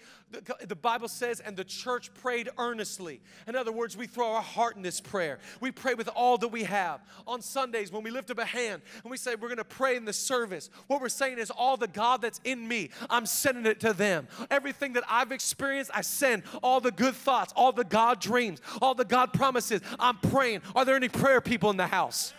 the 0.66 0.76
Bible 0.76 1.08
says, 1.08 1.40
and 1.40 1.56
the 1.56 1.63
church 1.63 2.13
prayed 2.16 2.50
earnestly. 2.58 3.22
In 3.48 3.56
other 3.56 3.72
words, 3.72 3.96
we 3.96 4.08
throw 4.08 4.34
our 4.34 4.42
heart 4.42 4.76
in 4.76 4.82
this 4.82 5.00
prayer. 5.00 5.40
We 5.62 5.72
pray 5.72 5.94
with 5.94 6.10
all 6.10 6.38
that 6.40 6.48
we 6.48 6.63
have. 6.63 7.02
On 7.26 7.42
Sundays, 7.42 7.92
when 7.92 8.04
we 8.04 8.12
lift 8.12 8.32
up 8.32 8.40
a 8.40 8.46
hand 8.46 8.82
and 9.04 9.12
we 9.12 9.18
say, 9.18 9.36
We're 9.36 9.50
gonna 9.50 9.63
pray 9.63 9.96
in 9.96 10.06
the 10.06 10.13
service, 10.13 10.70
what 10.88 11.02
we're 11.02 11.10
saying 11.10 11.38
is, 11.38 11.52
All 11.52 11.78
the 11.78 11.88
God 11.88 12.22
that's 12.22 12.42
in 12.44 12.68
me, 12.68 12.90
I'm 13.10 13.26
sending 13.26 13.66
it 13.66 13.80
to 13.82 13.94
them. 13.94 14.28
Everything 14.50 14.94
that 14.94 15.04
I've 15.10 15.32
experienced, 15.32 15.92
I 15.94 16.02
send 16.02 16.44
all 16.63 16.80
the 16.80 16.92
good 16.92 17.16
thoughts, 17.16 17.54
all 17.56 17.72
the 17.72 17.84
God 17.84 18.20
dreams, 18.20 18.62
all 18.82 18.96
the 18.96 19.06
God 19.06 19.34
promises. 19.34 19.82
I'm 20.00 20.18
praying. 20.18 20.62
Are 20.76 20.86
there 20.86 20.96
any 20.96 21.10
prayer 21.18 21.42
people 21.42 21.70
in 21.70 21.78
the 21.78 21.88
house? 21.88 22.34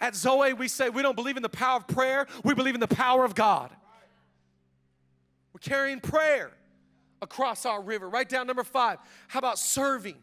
At 0.00 0.16
Zoe, 0.16 0.54
we 0.54 0.68
say 0.68 0.88
we 0.88 1.02
don't 1.02 1.16
believe 1.16 1.36
in 1.36 1.42
the 1.42 1.48
power 1.48 1.76
of 1.76 1.86
prayer, 1.86 2.26
we 2.42 2.54
believe 2.54 2.74
in 2.74 2.80
the 2.80 2.88
power 2.88 3.24
of 3.24 3.34
God. 3.34 3.70
We're 5.52 5.60
carrying 5.60 6.00
prayer 6.00 6.52
across 7.20 7.66
our 7.66 7.82
river. 7.82 8.08
Write 8.08 8.28
down 8.28 8.46
number 8.46 8.64
five. 8.64 8.98
How 9.28 9.38
about 9.38 9.58
serving? 9.58 10.16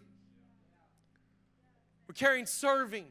We're 2.07 2.13
carrying 2.13 2.45
serving. 2.45 3.05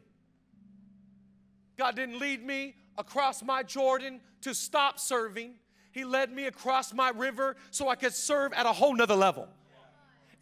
God 1.77 1.95
didn't 1.95 2.19
lead 2.19 2.45
me 2.45 2.75
across 2.97 3.43
my 3.43 3.63
Jordan 3.63 4.21
to 4.41 4.55
stop 4.55 4.99
serving. 4.99 5.55
He 5.93 6.05
led 6.05 6.33
me 6.33 6.47
across 6.47 6.93
my 6.93 7.11
river 7.11 7.57
so 7.71 7.89
I 7.89 7.95
could 7.95 8.15
serve 8.15 8.53
at 8.55 8.67
a 8.67 8.73
whole 8.73 8.95
nother 8.95 9.15
level. 9.15 9.49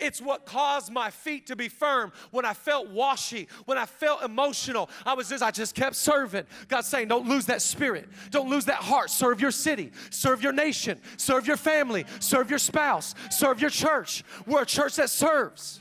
It's 0.01 0.21
what 0.21 0.45
caused 0.45 0.93
my 0.93 1.11
feet 1.11 1.47
to 1.47 1.57
be 1.57 1.69
firm 1.69 2.13
when 2.33 2.45
I 2.45 2.53
felt 2.53 2.89
washy, 2.89 3.49
when 3.65 3.79
I 3.79 3.87
felt 3.87 4.23
emotional. 4.23 4.91
I 5.07 5.15
was 5.15 5.29
just, 5.29 5.43
I 5.43 5.51
just 5.53 5.75
kept 5.75 5.95
serving. 5.95 6.45
God 6.69 6.85
saying, 6.85 7.09
don't 7.09 7.29
lose 7.29 7.47
that 7.47 7.63
spirit. 7.63 8.09
Don't 8.31 8.51
lose 8.51 8.65
that 8.65 8.77
heart. 8.77 9.11
Serve 9.11 9.41
your 9.41 9.53
city, 9.53 9.93
serve 10.11 10.43
your 10.43 10.53
nation, 10.53 11.01
serve 11.17 11.47
your 11.47 11.57
family, 11.57 12.05
serve 12.19 12.51
your 12.51 12.59
spouse, 12.59 13.15
serve 13.31 13.61
your 13.61 13.71
church. 13.71 14.25
We're 14.47 14.63
a 14.63 14.67
church 14.67 14.97
that 14.97 15.11
serves. 15.11 15.81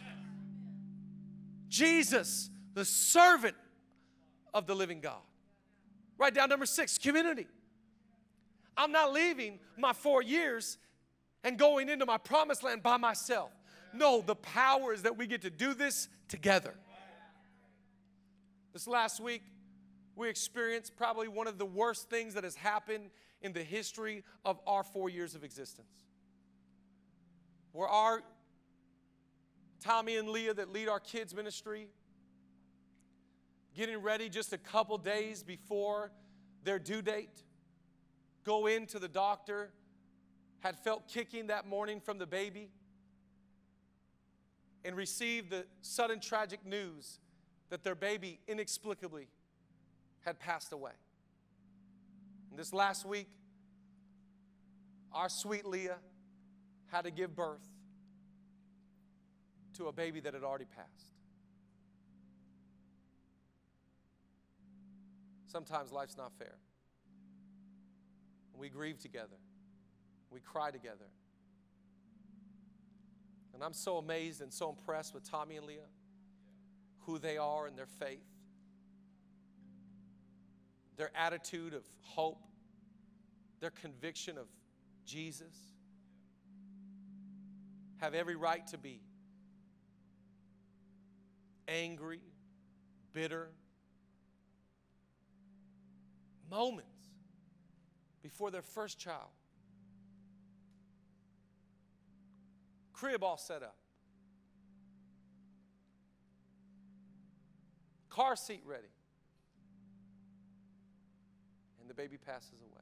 Jesus, 1.69 2.51
the 2.75 2.85
servant 2.85 3.55
of 4.53 4.67
the 4.67 4.75
living 4.75 4.99
God. 4.99 5.21
Write 6.19 6.35
down 6.35 6.49
number 6.49 6.67
six 6.67 6.99
community. 6.99 7.47
I'm 8.77 8.91
not 8.91 9.11
leaving 9.11 9.59
my 9.77 9.93
four 9.93 10.21
years 10.21 10.77
and 11.43 11.57
going 11.57 11.89
into 11.89 12.05
my 12.05 12.17
promised 12.17 12.63
land 12.63 12.83
by 12.83 12.97
myself. 12.97 13.49
No, 13.93 14.21
the 14.21 14.35
power 14.35 14.93
is 14.93 15.03
that 15.03 15.17
we 15.17 15.27
get 15.27 15.43
to 15.43 15.49
do 15.49 15.73
this 15.73 16.09
together. 16.27 16.73
This 18.73 18.87
last 18.87 19.19
week, 19.19 19.43
we 20.15 20.29
experienced 20.29 20.95
probably 20.97 21.27
one 21.27 21.47
of 21.47 21.59
the 21.59 21.65
worst 21.65 22.09
things 22.09 22.33
that 22.33 22.43
has 22.43 22.55
happened 22.55 23.11
in 23.41 23.53
the 23.53 23.63
history 23.63 24.23
of 24.43 24.59
our 24.65 24.83
four 24.83 25.09
years 25.09 25.35
of 25.35 25.43
existence. 25.43 26.05
Where 27.71 27.87
our 27.87 28.23
Tommy 29.79 30.15
and 30.15 30.29
Leah, 30.29 30.53
that 30.53 30.71
lead 30.71 30.87
our 30.87 30.99
kids' 30.99 31.35
ministry, 31.35 31.87
getting 33.75 33.97
ready 33.97 34.29
just 34.29 34.53
a 34.53 34.57
couple 34.57 34.97
days 34.97 35.43
before 35.43 36.11
their 36.63 36.79
due 36.79 37.01
date, 37.01 37.43
go 38.43 38.67
into 38.67 38.97
the 38.97 39.07
doctor, 39.07 39.71
had 40.61 40.79
felt 40.79 41.07
kicking 41.07 41.47
that 41.47 41.67
morning 41.67 41.99
from 41.99 42.17
the 42.17 42.25
baby 42.25 42.69
and 44.85 44.95
received 44.95 45.49
the 45.49 45.65
sudden 45.81 46.19
tragic 46.19 46.65
news 46.65 47.19
that 47.69 47.83
their 47.83 47.95
baby 47.95 48.39
inexplicably 48.47 49.27
had 50.21 50.39
passed 50.39 50.71
away. 50.73 50.91
And 52.49 52.59
this 52.59 52.73
last 52.73 53.05
week, 53.05 53.27
our 55.11 55.29
sweet 55.29 55.65
Leah 55.65 55.97
had 56.87 57.05
to 57.05 57.11
give 57.11 57.35
birth 57.35 57.67
to 59.77 59.87
a 59.87 59.91
baby 59.91 60.19
that 60.19 60.33
had 60.33 60.43
already 60.43 60.65
passed. 60.65 61.13
Sometimes 65.47 65.91
life's 65.91 66.17
not 66.17 66.31
fair. 66.37 66.55
We 68.57 68.69
grieve 68.69 68.99
together, 68.99 69.37
we 70.29 70.39
cry 70.39 70.71
together. 70.71 71.05
And 73.53 73.63
I'm 73.63 73.73
so 73.73 73.97
amazed 73.97 74.41
and 74.41 74.51
so 74.51 74.69
impressed 74.69 75.13
with 75.13 75.29
Tommy 75.29 75.57
and 75.57 75.65
Leah, 75.65 75.89
who 77.01 77.19
they 77.19 77.37
are 77.37 77.67
and 77.67 77.77
their 77.77 77.85
faith, 77.85 78.25
their 80.97 81.11
attitude 81.15 81.73
of 81.73 81.83
hope, 82.01 82.43
their 83.59 83.69
conviction 83.69 84.37
of 84.37 84.47
Jesus. 85.05 85.55
Have 87.97 88.15
every 88.15 88.35
right 88.35 88.65
to 88.67 88.77
be 88.77 89.01
angry, 91.67 92.21
bitter, 93.13 93.49
moments 96.49 96.89
before 98.21 98.51
their 98.51 98.61
first 98.61 98.99
child 98.99 99.29
crib 103.03 103.21
all 103.21 103.35
set 103.35 103.61
up, 103.61 103.75
car 108.09 108.37
seat 108.37 108.61
ready, 108.65 108.87
and 111.81 111.89
the 111.89 111.93
baby 111.93 112.15
passes 112.15 112.61
away. 112.61 112.81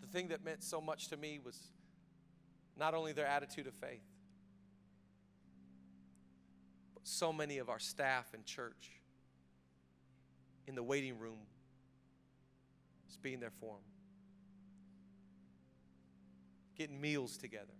The 0.00 0.06
thing 0.06 0.28
that 0.28 0.42
meant 0.42 0.64
so 0.64 0.80
much 0.80 1.08
to 1.08 1.18
me 1.18 1.40
was 1.44 1.60
not 2.74 2.94
only 2.94 3.12
their 3.12 3.26
attitude 3.26 3.66
of 3.66 3.74
faith, 3.74 4.00
but 6.94 7.06
so 7.06 7.34
many 7.34 7.58
of 7.58 7.68
our 7.68 7.78
staff 7.78 8.32
and 8.32 8.46
church 8.46 8.92
in 10.66 10.74
the 10.74 10.82
waiting 10.82 11.18
room, 11.18 11.40
just 13.08 13.20
being 13.20 13.40
there 13.40 13.52
for 13.60 13.74
them 13.74 13.99
getting 16.80 16.98
meals 16.98 17.36
together. 17.36 17.74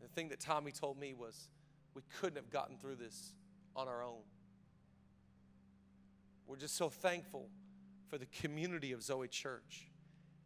The 0.00 0.08
thing 0.08 0.30
that 0.30 0.40
Tommy 0.40 0.72
told 0.72 0.98
me 0.98 1.12
was 1.12 1.50
we 1.94 2.00
couldn't 2.18 2.36
have 2.36 2.48
gotten 2.48 2.78
through 2.78 2.96
this 2.96 3.34
on 3.76 3.86
our 3.86 4.02
own. 4.02 4.22
We're 6.46 6.56
just 6.56 6.78
so 6.78 6.88
thankful 6.88 7.50
for 8.08 8.16
the 8.16 8.24
community 8.24 8.92
of 8.92 9.02
Zoe 9.02 9.28
Church 9.28 9.90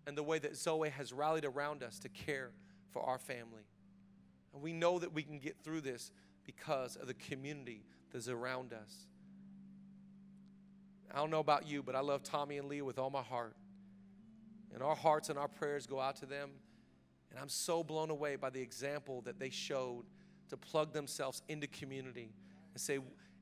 and 0.09 0.19
the 0.19 0.25
way 0.25 0.41
that 0.41 0.57
Zoe 0.57 0.89
has 0.89 1.13
rallied 1.13 1.45
around 1.45 1.85
us 1.85 2.01
to 2.01 2.09
care 2.09 2.51
for 2.91 3.03
our 3.03 3.21
family. 3.21 3.63
And 4.55 4.61
we 4.61 4.73
know 4.73 4.99
that 4.99 5.13
we 5.13 5.23
can 5.23 5.39
get 5.39 5.63
through 5.63 5.83
this 5.83 6.11
because 6.45 6.97
of 6.97 7.07
the 7.07 7.15
community 7.15 7.85
that's 8.13 8.27
around 8.27 8.73
us. 8.73 9.07
I 11.13 11.19
don't 11.19 11.31
know 11.31 11.39
about 11.39 11.69
you, 11.69 11.85
but 11.85 11.95
I 11.95 12.01
love 12.01 12.25
Tommy 12.25 12.59
and 12.59 12.67
Leah 12.67 12.85
with 12.85 12.99
all 12.99 13.11
my 13.11 13.23
heart. 13.23 13.55
And 14.75 14.83
our 14.83 14.97
hearts 14.97 15.31
and 15.31 15.39
our 15.39 15.49
prayers 15.49 15.87
go 15.87 16.01
out 16.01 16.17
to 16.17 16.27
them. 16.27 16.51
And 17.31 17.39
I'm 17.39 17.49
so 17.49 17.83
blown 17.83 18.11
away 18.11 18.37
by 18.37 18.51
the 18.51 18.61
example 18.61 19.23
that 19.23 19.39
they 19.39 19.51
showed 19.51 20.05
to 20.51 20.57
plug 20.57 20.93
themselves 20.93 21.43
into 21.49 21.67
community 21.69 22.33
and 22.73 22.81
say, 22.81 22.99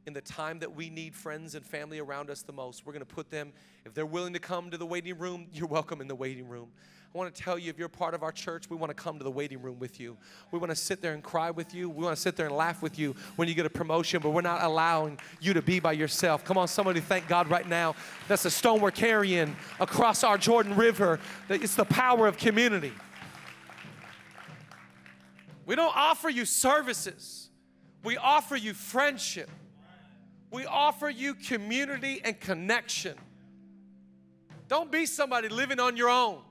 in 0.07 0.13
the 0.13 0.21
time 0.21 0.59
that 0.59 0.75
we 0.75 0.91
need 0.91 1.15
friends 1.15 1.55
and 1.55 1.65
family 1.65 1.99
around 1.99 2.29
us 2.31 2.43
the 2.43 2.53
most, 2.53 2.85
we're 2.85 2.93
going 2.93 3.05
to 3.05 3.15
put 3.15 3.31
them, 3.31 3.53
if 3.85 3.95
they're 3.95 4.07
willing 4.07 4.33
to 4.33 4.39
come 4.39 4.71
to 4.71 4.77
the 4.77 4.87
waiting 4.87 5.19
room, 5.19 5.47
you're 5.53 5.67
welcome 5.67 6.01
in 6.01 6.09
the 6.09 6.15
waiting 6.15 6.49
room. 6.49 6.71
I 7.15 7.19
want 7.19 7.35
to 7.35 7.43
tell 7.43 7.59
you, 7.59 7.69
if 7.69 7.79
you're 7.79 7.91
part 7.91 8.15
of 8.15 8.23
our 8.23 8.33
church, 8.33 8.71
we 8.71 8.77
want 8.77 8.89
to 8.89 8.95
come 8.95 9.19
to 9.19 9.25
the 9.25 9.31
waiting 9.31 9.61
room 9.61 9.79
with 9.79 10.01
you. 10.01 10.17
We 10.51 10.59
want 10.59 10.71
to 10.71 10.77
sit 10.77 11.03
there 11.03 11.13
and 11.13 11.23
cry 11.23 11.51
with 11.51 11.75
you. 11.75 11.91
We 11.91 12.05
want 12.05 12.17
to 12.17 12.23
sit 12.23 12.37
there 12.37 12.47
and 12.47 12.57
laugh 12.57 12.81
with 12.81 12.99
you 12.99 13.15
when 13.37 13.49
you 13.49 13.55
get 13.55 13.67
a 13.67 13.71
promotion, 13.71 14.23
but 14.23 14.31
we're 14.31 14.41
not 14.41 14.63
allowing 14.63 15.19
you 15.39 15.53
to 15.53 15.61
be 15.61 15.79
by 15.79 15.93
yourself. 15.93 16.43
Come 16.43 16.57
on, 16.57 16.69
somebody 16.69 17.01
thank 17.01 17.29
God 17.29 17.51
right 17.51 17.69
now. 17.69 17.95
That's 18.29 18.45
the 18.45 18.51
stone 18.51 18.81
we're 18.81 18.93
carrying 18.93 19.55
across 19.79 20.25
our 20.25 20.39
Jordan 20.39 20.75
River. 20.75 21.21
It's 21.51 21.75
the 21.75 21.85
power 21.85 22.27
of 22.27 22.39
community. 22.39 22.93
We 25.67 25.77
don't 25.77 25.95
offer 25.95 26.31
you 26.31 26.47
services, 26.47 27.51
we 28.03 28.17
offer 28.17 28.57
you 28.57 28.73
friendship. 28.73 29.51
We 30.51 30.67
offer 30.67 31.09
you 31.09 31.35
community 31.35 32.21
and 32.23 32.39
connection. 32.39 33.17
Don't 34.69 34.93
be 34.93 35.07
somebody 35.07 35.49
living 35.49 35.81
on 35.81 35.97
your 35.97 36.11
own 36.11 36.43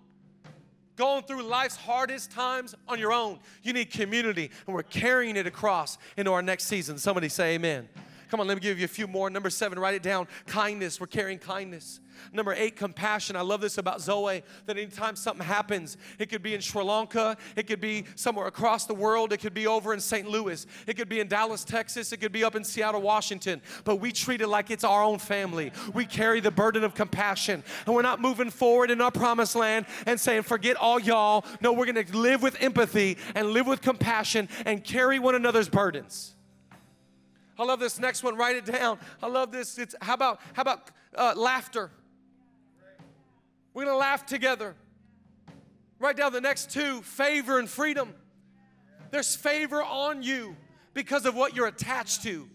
going 1.02 1.24
through 1.24 1.42
life's 1.42 1.76
hardest 1.76 2.30
times 2.30 2.76
on 2.88 3.00
your 3.00 3.12
own. 3.12 3.40
You 3.64 3.74
need 3.74 3.90
community, 3.90 4.52
and 4.68 4.76
we're 4.76 4.84
carrying 4.84 5.36
it 5.36 5.48
across 5.48 5.98
into 6.16 6.32
our 6.32 6.44
next 6.44 6.66
season. 6.66 7.00
Somebody 7.00 7.28
say 7.28 7.56
amen. 7.56 7.90
Come 8.32 8.40
on, 8.40 8.48
let 8.48 8.56
me 8.56 8.62
give 8.62 8.80
you 8.80 8.86
a 8.86 8.88
few 8.88 9.08
more. 9.08 9.30
Number 9.30 9.50
seven, 9.50 9.78
write 9.78 9.94
it 9.94 10.02
down. 10.02 10.26
Kindness. 10.48 11.02
We're 11.02 11.08
carrying 11.08 11.38
kindness. 11.38 12.00
Number 12.32 12.54
eight, 12.54 12.78
compassion. 12.78 13.36
I 13.36 13.42
love 13.42 13.60
this 13.60 13.78
about 13.78 14.00
Zoe 14.00 14.42
that 14.68 14.78
anytime 14.78 15.18
something 15.18 15.46
happens, 15.46 15.98
it 16.18 16.30
could 16.30 16.42
be 16.42 16.54
in 16.54 16.62
Sri 16.62 16.82
Lanka, 16.82 17.36
it 17.58 17.68
could 17.68 17.82
be 17.82 18.06
somewhere 18.16 18.48
across 18.48 18.86
the 18.86 18.94
world, 18.94 19.34
it 19.34 19.38
could 19.38 19.54
be 19.54 19.68
over 19.68 19.94
in 19.94 20.00
St. 20.00 20.30
Louis, 20.30 20.66
it 20.88 20.96
could 20.96 21.10
be 21.10 21.20
in 21.20 21.28
Dallas, 21.28 21.66
Texas, 21.66 22.14
it 22.14 22.18
could 22.18 22.32
be 22.32 22.44
up 22.44 22.56
in 22.56 22.64
Seattle, 22.64 23.02
Washington, 23.02 23.62
but 23.84 23.98
we 23.98 24.12
treat 24.12 24.40
it 24.40 24.48
like 24.48 24.72
it's 24.72 24.84
our 24.84 25.04
own 25.04 25.20
family. 25.20 25.72
We 25.94 26.06
carry 26.06 26.40
the 26.40 26.52
burden 26.52 26.84
of 26.84 26.94
compassion, 26.94 27.64
and 27.86 27.96
we're 27.96 28.02
not 28.02 28.22
moving 28.22 28.50
forward 28.50 28.92
in 28.92 29.02
our 29.02 29.12
promised 29.12 29.56
land 29.56 29.86
and 30.06 30.20
saying, 30.20 30.44
forget 30.44 30.78
all 30.78 31.00
y'all. 31.00 31.44
No, 31.60 31.74
we're 31.74 31.86
gonna 31.86 32.06
live 32.14 32.42
with 32.42 32.56
empathy 32.62 33.18
and 33.36 33.50
live 33.50 33.68
with 33.68 33.82
compassion 33.82 34.48
and 34.66 34.84
carry 34.84 35.20
one 35.20 35.36
another's 35.36 35.70
burdens. 35.70 36.36
I 37.62 37.64
love 37.64 37.80
this 37.80 38.00
next 38.00 38.24
one. 38.24 38.36
Write 38.36 38.56
it 38.56 38.66
down. 38.66 38.98
I 39.22 39.28
love 39.28 39.52
this. 39.52 39.78
It's 39.78 39.94
how 40.02 40.16
about 40.16 40.42
how 40.54 40.64
about 40.64 40.90
uh, 41.16 41.34
laughter? 41.38 41.92
We're 43.76 43.86
gonna 43.86 43.98
laugh 43.98 44.26
together. 44.26 44.76
Write 46.00 46.18
down 46.18 46.34
the 46.34 46.42
next 46.42 46.72
two: 46.72 47.04
favor 47.04 47.60
and 47.60 47.70
freedom. 47.70 48.16
There's 49.12 49.36
favor 49.36 49.84
on 49.84 50.24
you 50.24 50.56
because 50.96 51.28
of 51.28 51.36
what 51.36 51.56
you're 51.56 51.68
attached 51.68 52.24
to. 52.24 52.50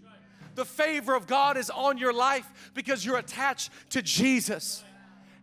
The 0.56 0.64
favor 0.64 1.14
of 1.14 1.28
God 1.28 1.56
is 1.56 1.70
on 1.70 1.98
your 1.98 2.12
life 2.12 2.72
because 2.74 3.04
you're 3.04 3.18
attached 3.18 3.70
to 3.90 4.02
Jesus. 4.02 4.82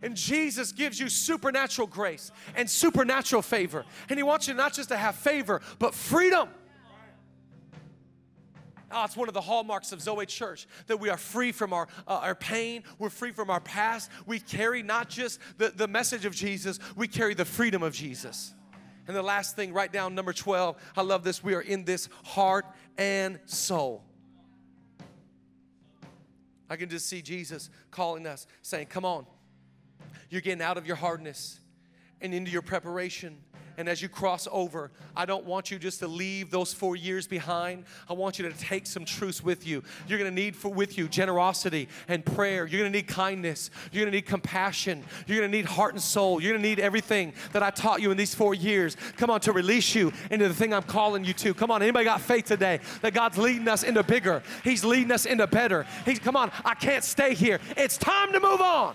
And 0.02 0.14
Jesus 0.14 0.72
gives 0.72 1.00
you 1.00 1.08
supernatural 1.08 1.86
grace 1.86 2.30
and 2.54 2.68
supernatural 2.68 3.40
favor. 3.40 3.86
And 4.10 4.18
He 4.18 4.22
wants 4.22 4.46
you 4.46 4.52
not 4.52 4.74
just 4.74 4.90
to 4.90 4.96
have 4.98 5.14
favor, 5.14 5.62
but 5.78 5.94
freedom. 5.94 6.50
Oh, 8.90 9.04
it's 9.04 9.16
one 9.16 9.28
of 9.28 9.34
the 9.34 9.40
hallmarks 9.40 9.92
of 9.92 10.00
Zoe 10.00 10.26
Church 10.26 10.66
that 10.86 10.98
we 10.98 11.08
are 11.08 11.16
free 11.16 11.52
from 11.52 11.72
our, 11.72 11.88
uh, 12.06 12.20
our 12.22 12.34
pain, 12.34 12.84
we're 12.98 13.10
free 13.10 13.32
from 13.32 13.50
our 13.50 13.60
past. 13.60 14.10
We 14.26 14.38
carry 14.38 14.82
not 14.82 15.08
just 15.08 15.40
the, 15.58 15.70
the 15.70 15.88
message 15.88 16.24
of 16.24 16.34
Jesus, 16.34 16.78
we 16.96 17.08
carry 17.08 17.34
the 17.34 17.44
freedom 17.44 17.82
of 17.82 17.94
Jesus. 17.94 18.54
And 19.06 19.16
the 19.16 19.22
last 19.22 19.56
thing, 19.56 19.72
write 19.72 19.92
down 19.92 20.14
number 20.14 20.32
12. 20.32 20.76
I 20.96 21.02
love 21.02 21.24
this. 21.24 21.44
We 21.44 21.54
are 21.54 21.60
in 21.60 21.84
this 21.84 22.08
heart 22.24 22.64
and 22.96 23.38
soul. 23.44 24.02
I 26.70 26.76
can 26.76 26.88
just 26.88 27.06
see 27.06 27.20
Jesus 27.20 27.68
calling 27.90 28.26
us, 28.26 28.46
saying, 28.62 28.86
Come 28.86 29.04
on, 29.04 29.26
you're 30.30 30.40
getting 30.40 30.62
out 30.62 30.78
of 30.78 30.86
your 30.86 30.96
hardness 30.96 31.60
and 32.20 32.32
into 32.32 32.50
your 32.50 32.62
preparation 32.62 33.38
and 33.76 33.88
as 33.88 34.00
you 34.00 34.08
cross 34.08 34.46
over, 34.50 34.90
I 35.16 35.26
don't 35.26 35.44
want 35.44 35.70
you 35.70 35.78
just 35.78 36.00
to 36.00 36.08
leave 36.08 36.50
those 36.50 36.72
four 36.72 36.96
years 36.96 37.26
behind. 37.26 37.84
I 38.08 38.12
want 38.12 38.38
you 38.38 38.48
to 38.48 38.56
take 38.56 38.86
some 38.86 39.04
truths 39.04 39.42
with 39.42 39.66
you. 39.66 39.82
You're 40.08 40.18
going 40.18 40.30
to 40.30 40.34
need 40.34 40.56
for 40.56 40.72
with 40.72 40.96
you 40.96 41.08
generosity 41.08 41.88
and 42.08 42.24
prayer. 42.24 42.66
You're 42.66 42.80
going 42.80 42.92
to 42.92 42.98
need 42.98 43.08
kindness. 43.08 43.70
You're 43.92 44.02
going 44.02 44.12
to 44.12 44.16
need 44.16 44.26
compassion. 44.26 45.04
You're 45.26 45.38
going 45.38 45.50
to 45.50 45.56
need 45.56 45.66
heart 45.66 45.94
and 45.94 46.02
soul. 46.02 46.40
You're 46.40 46.52
going 46.52 46.62
to 46.62 46.68
need 46.68 46.80
everything 46.80 47.32
that 47.52 47.62
I 47.62 47.70
taught 47.70 48.00
you 48.00 48.10
in 48.10 48.16
these 48.16 48.34
four 48.34 48.54
years. 48.54 48.96
Come 49.16 49.30
on, 49.30 49.40
to 49.40 49.52
release 49.52 49.94
you 49.94 50.12
into 50.30 50.48
the 50.48 50.54
thing 50.54 50.72
I'm 50.72 50.82
calling 50.82 51.24
you 51.24 51.34
to. 51.34 51.54
Come 51.54 51.70
on, 51.70 51.82
anybody 51.82 52.04
got 52.04 52.20
faith 52.20 52.46
today 52.46 52.80
that 53.02 53.14
God's 53.14 53.38
leading 53.38 53.68
us 53.68 53.82
into 53.82 54.02
bigger? 54.02 54.42
He's 54.62 54.84
leading 54.84 55.12
us 55.12 55.26
into 55.26 55.46
better. 55.46 55.86
He's 56.04 56.18
come 56.18 56.36
on, 56.36 56.50
I 56.64 56.74
can't 56.74 57.04
stay 57.04 57.34
here. 57.34 57.60
It's 57.76 57.98
time 57.98 58.32
to 58.32 58.40
move 58.40 58.60
on. 58.60 58.94